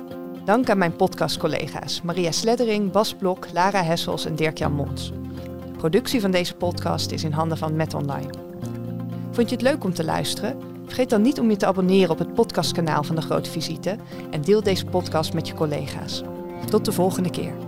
Dank 0.45 0.69
aan 0.69 0.77
mijn 0.77 0.95
podcastcollega's 0.95 2.01
Maria 2.01 2.32
Sleddering, 2.32 2.91
Bas 2.91 3.13
Blok, 3.13 3.47
Lara 3.53 3.84
Hessels 3.84 4.25
en 4.25 4.36
Dirk-Jan 4.36 4.73
Mons. 4.73 5.12
Productie 5.77 6.21
van 6.21 6.32
deze 6.32 6.56
podcast 6.56 7.12
is 7.12 7.23
in 7.23 7.32
handen 7.32 7.58
van 7.58 7.75
Met 7.75 7.93
Online. 7.93 8.29
Vond 9.32 9.49
je 9.49 9.56
het 9.56 9.63
leuk 9.63 9.84
om 9.84 9.93
te 9.93 10.03
luisteren? 10.03 10.58
Vergeet 10.86 11.10
dan 11.10 11.21
niet 11.21 11.39
om 11.39 11.49
je 11.49 11.56
te 11.56 11.65
abonneren 11.65 12.10
op 12.10 12.19
het 12.19 12.34
podcastkanaal 12.34 13.03
van 13.03 13.15
De 13.15 13.21
Grote 13.21 13.49
Visite 13.49 13.97
en 14.32 14.41
deel 14.41 14.63
deze 14.63 14.86
podcast 14.86 15.34
met 15.34 15.47
je 15.47 15.53
collega's. 15.53 16.23
Tot 16.69 16.86
de 16.86 16.91
volgende 16.91 17.29
keer. 17.29 17.62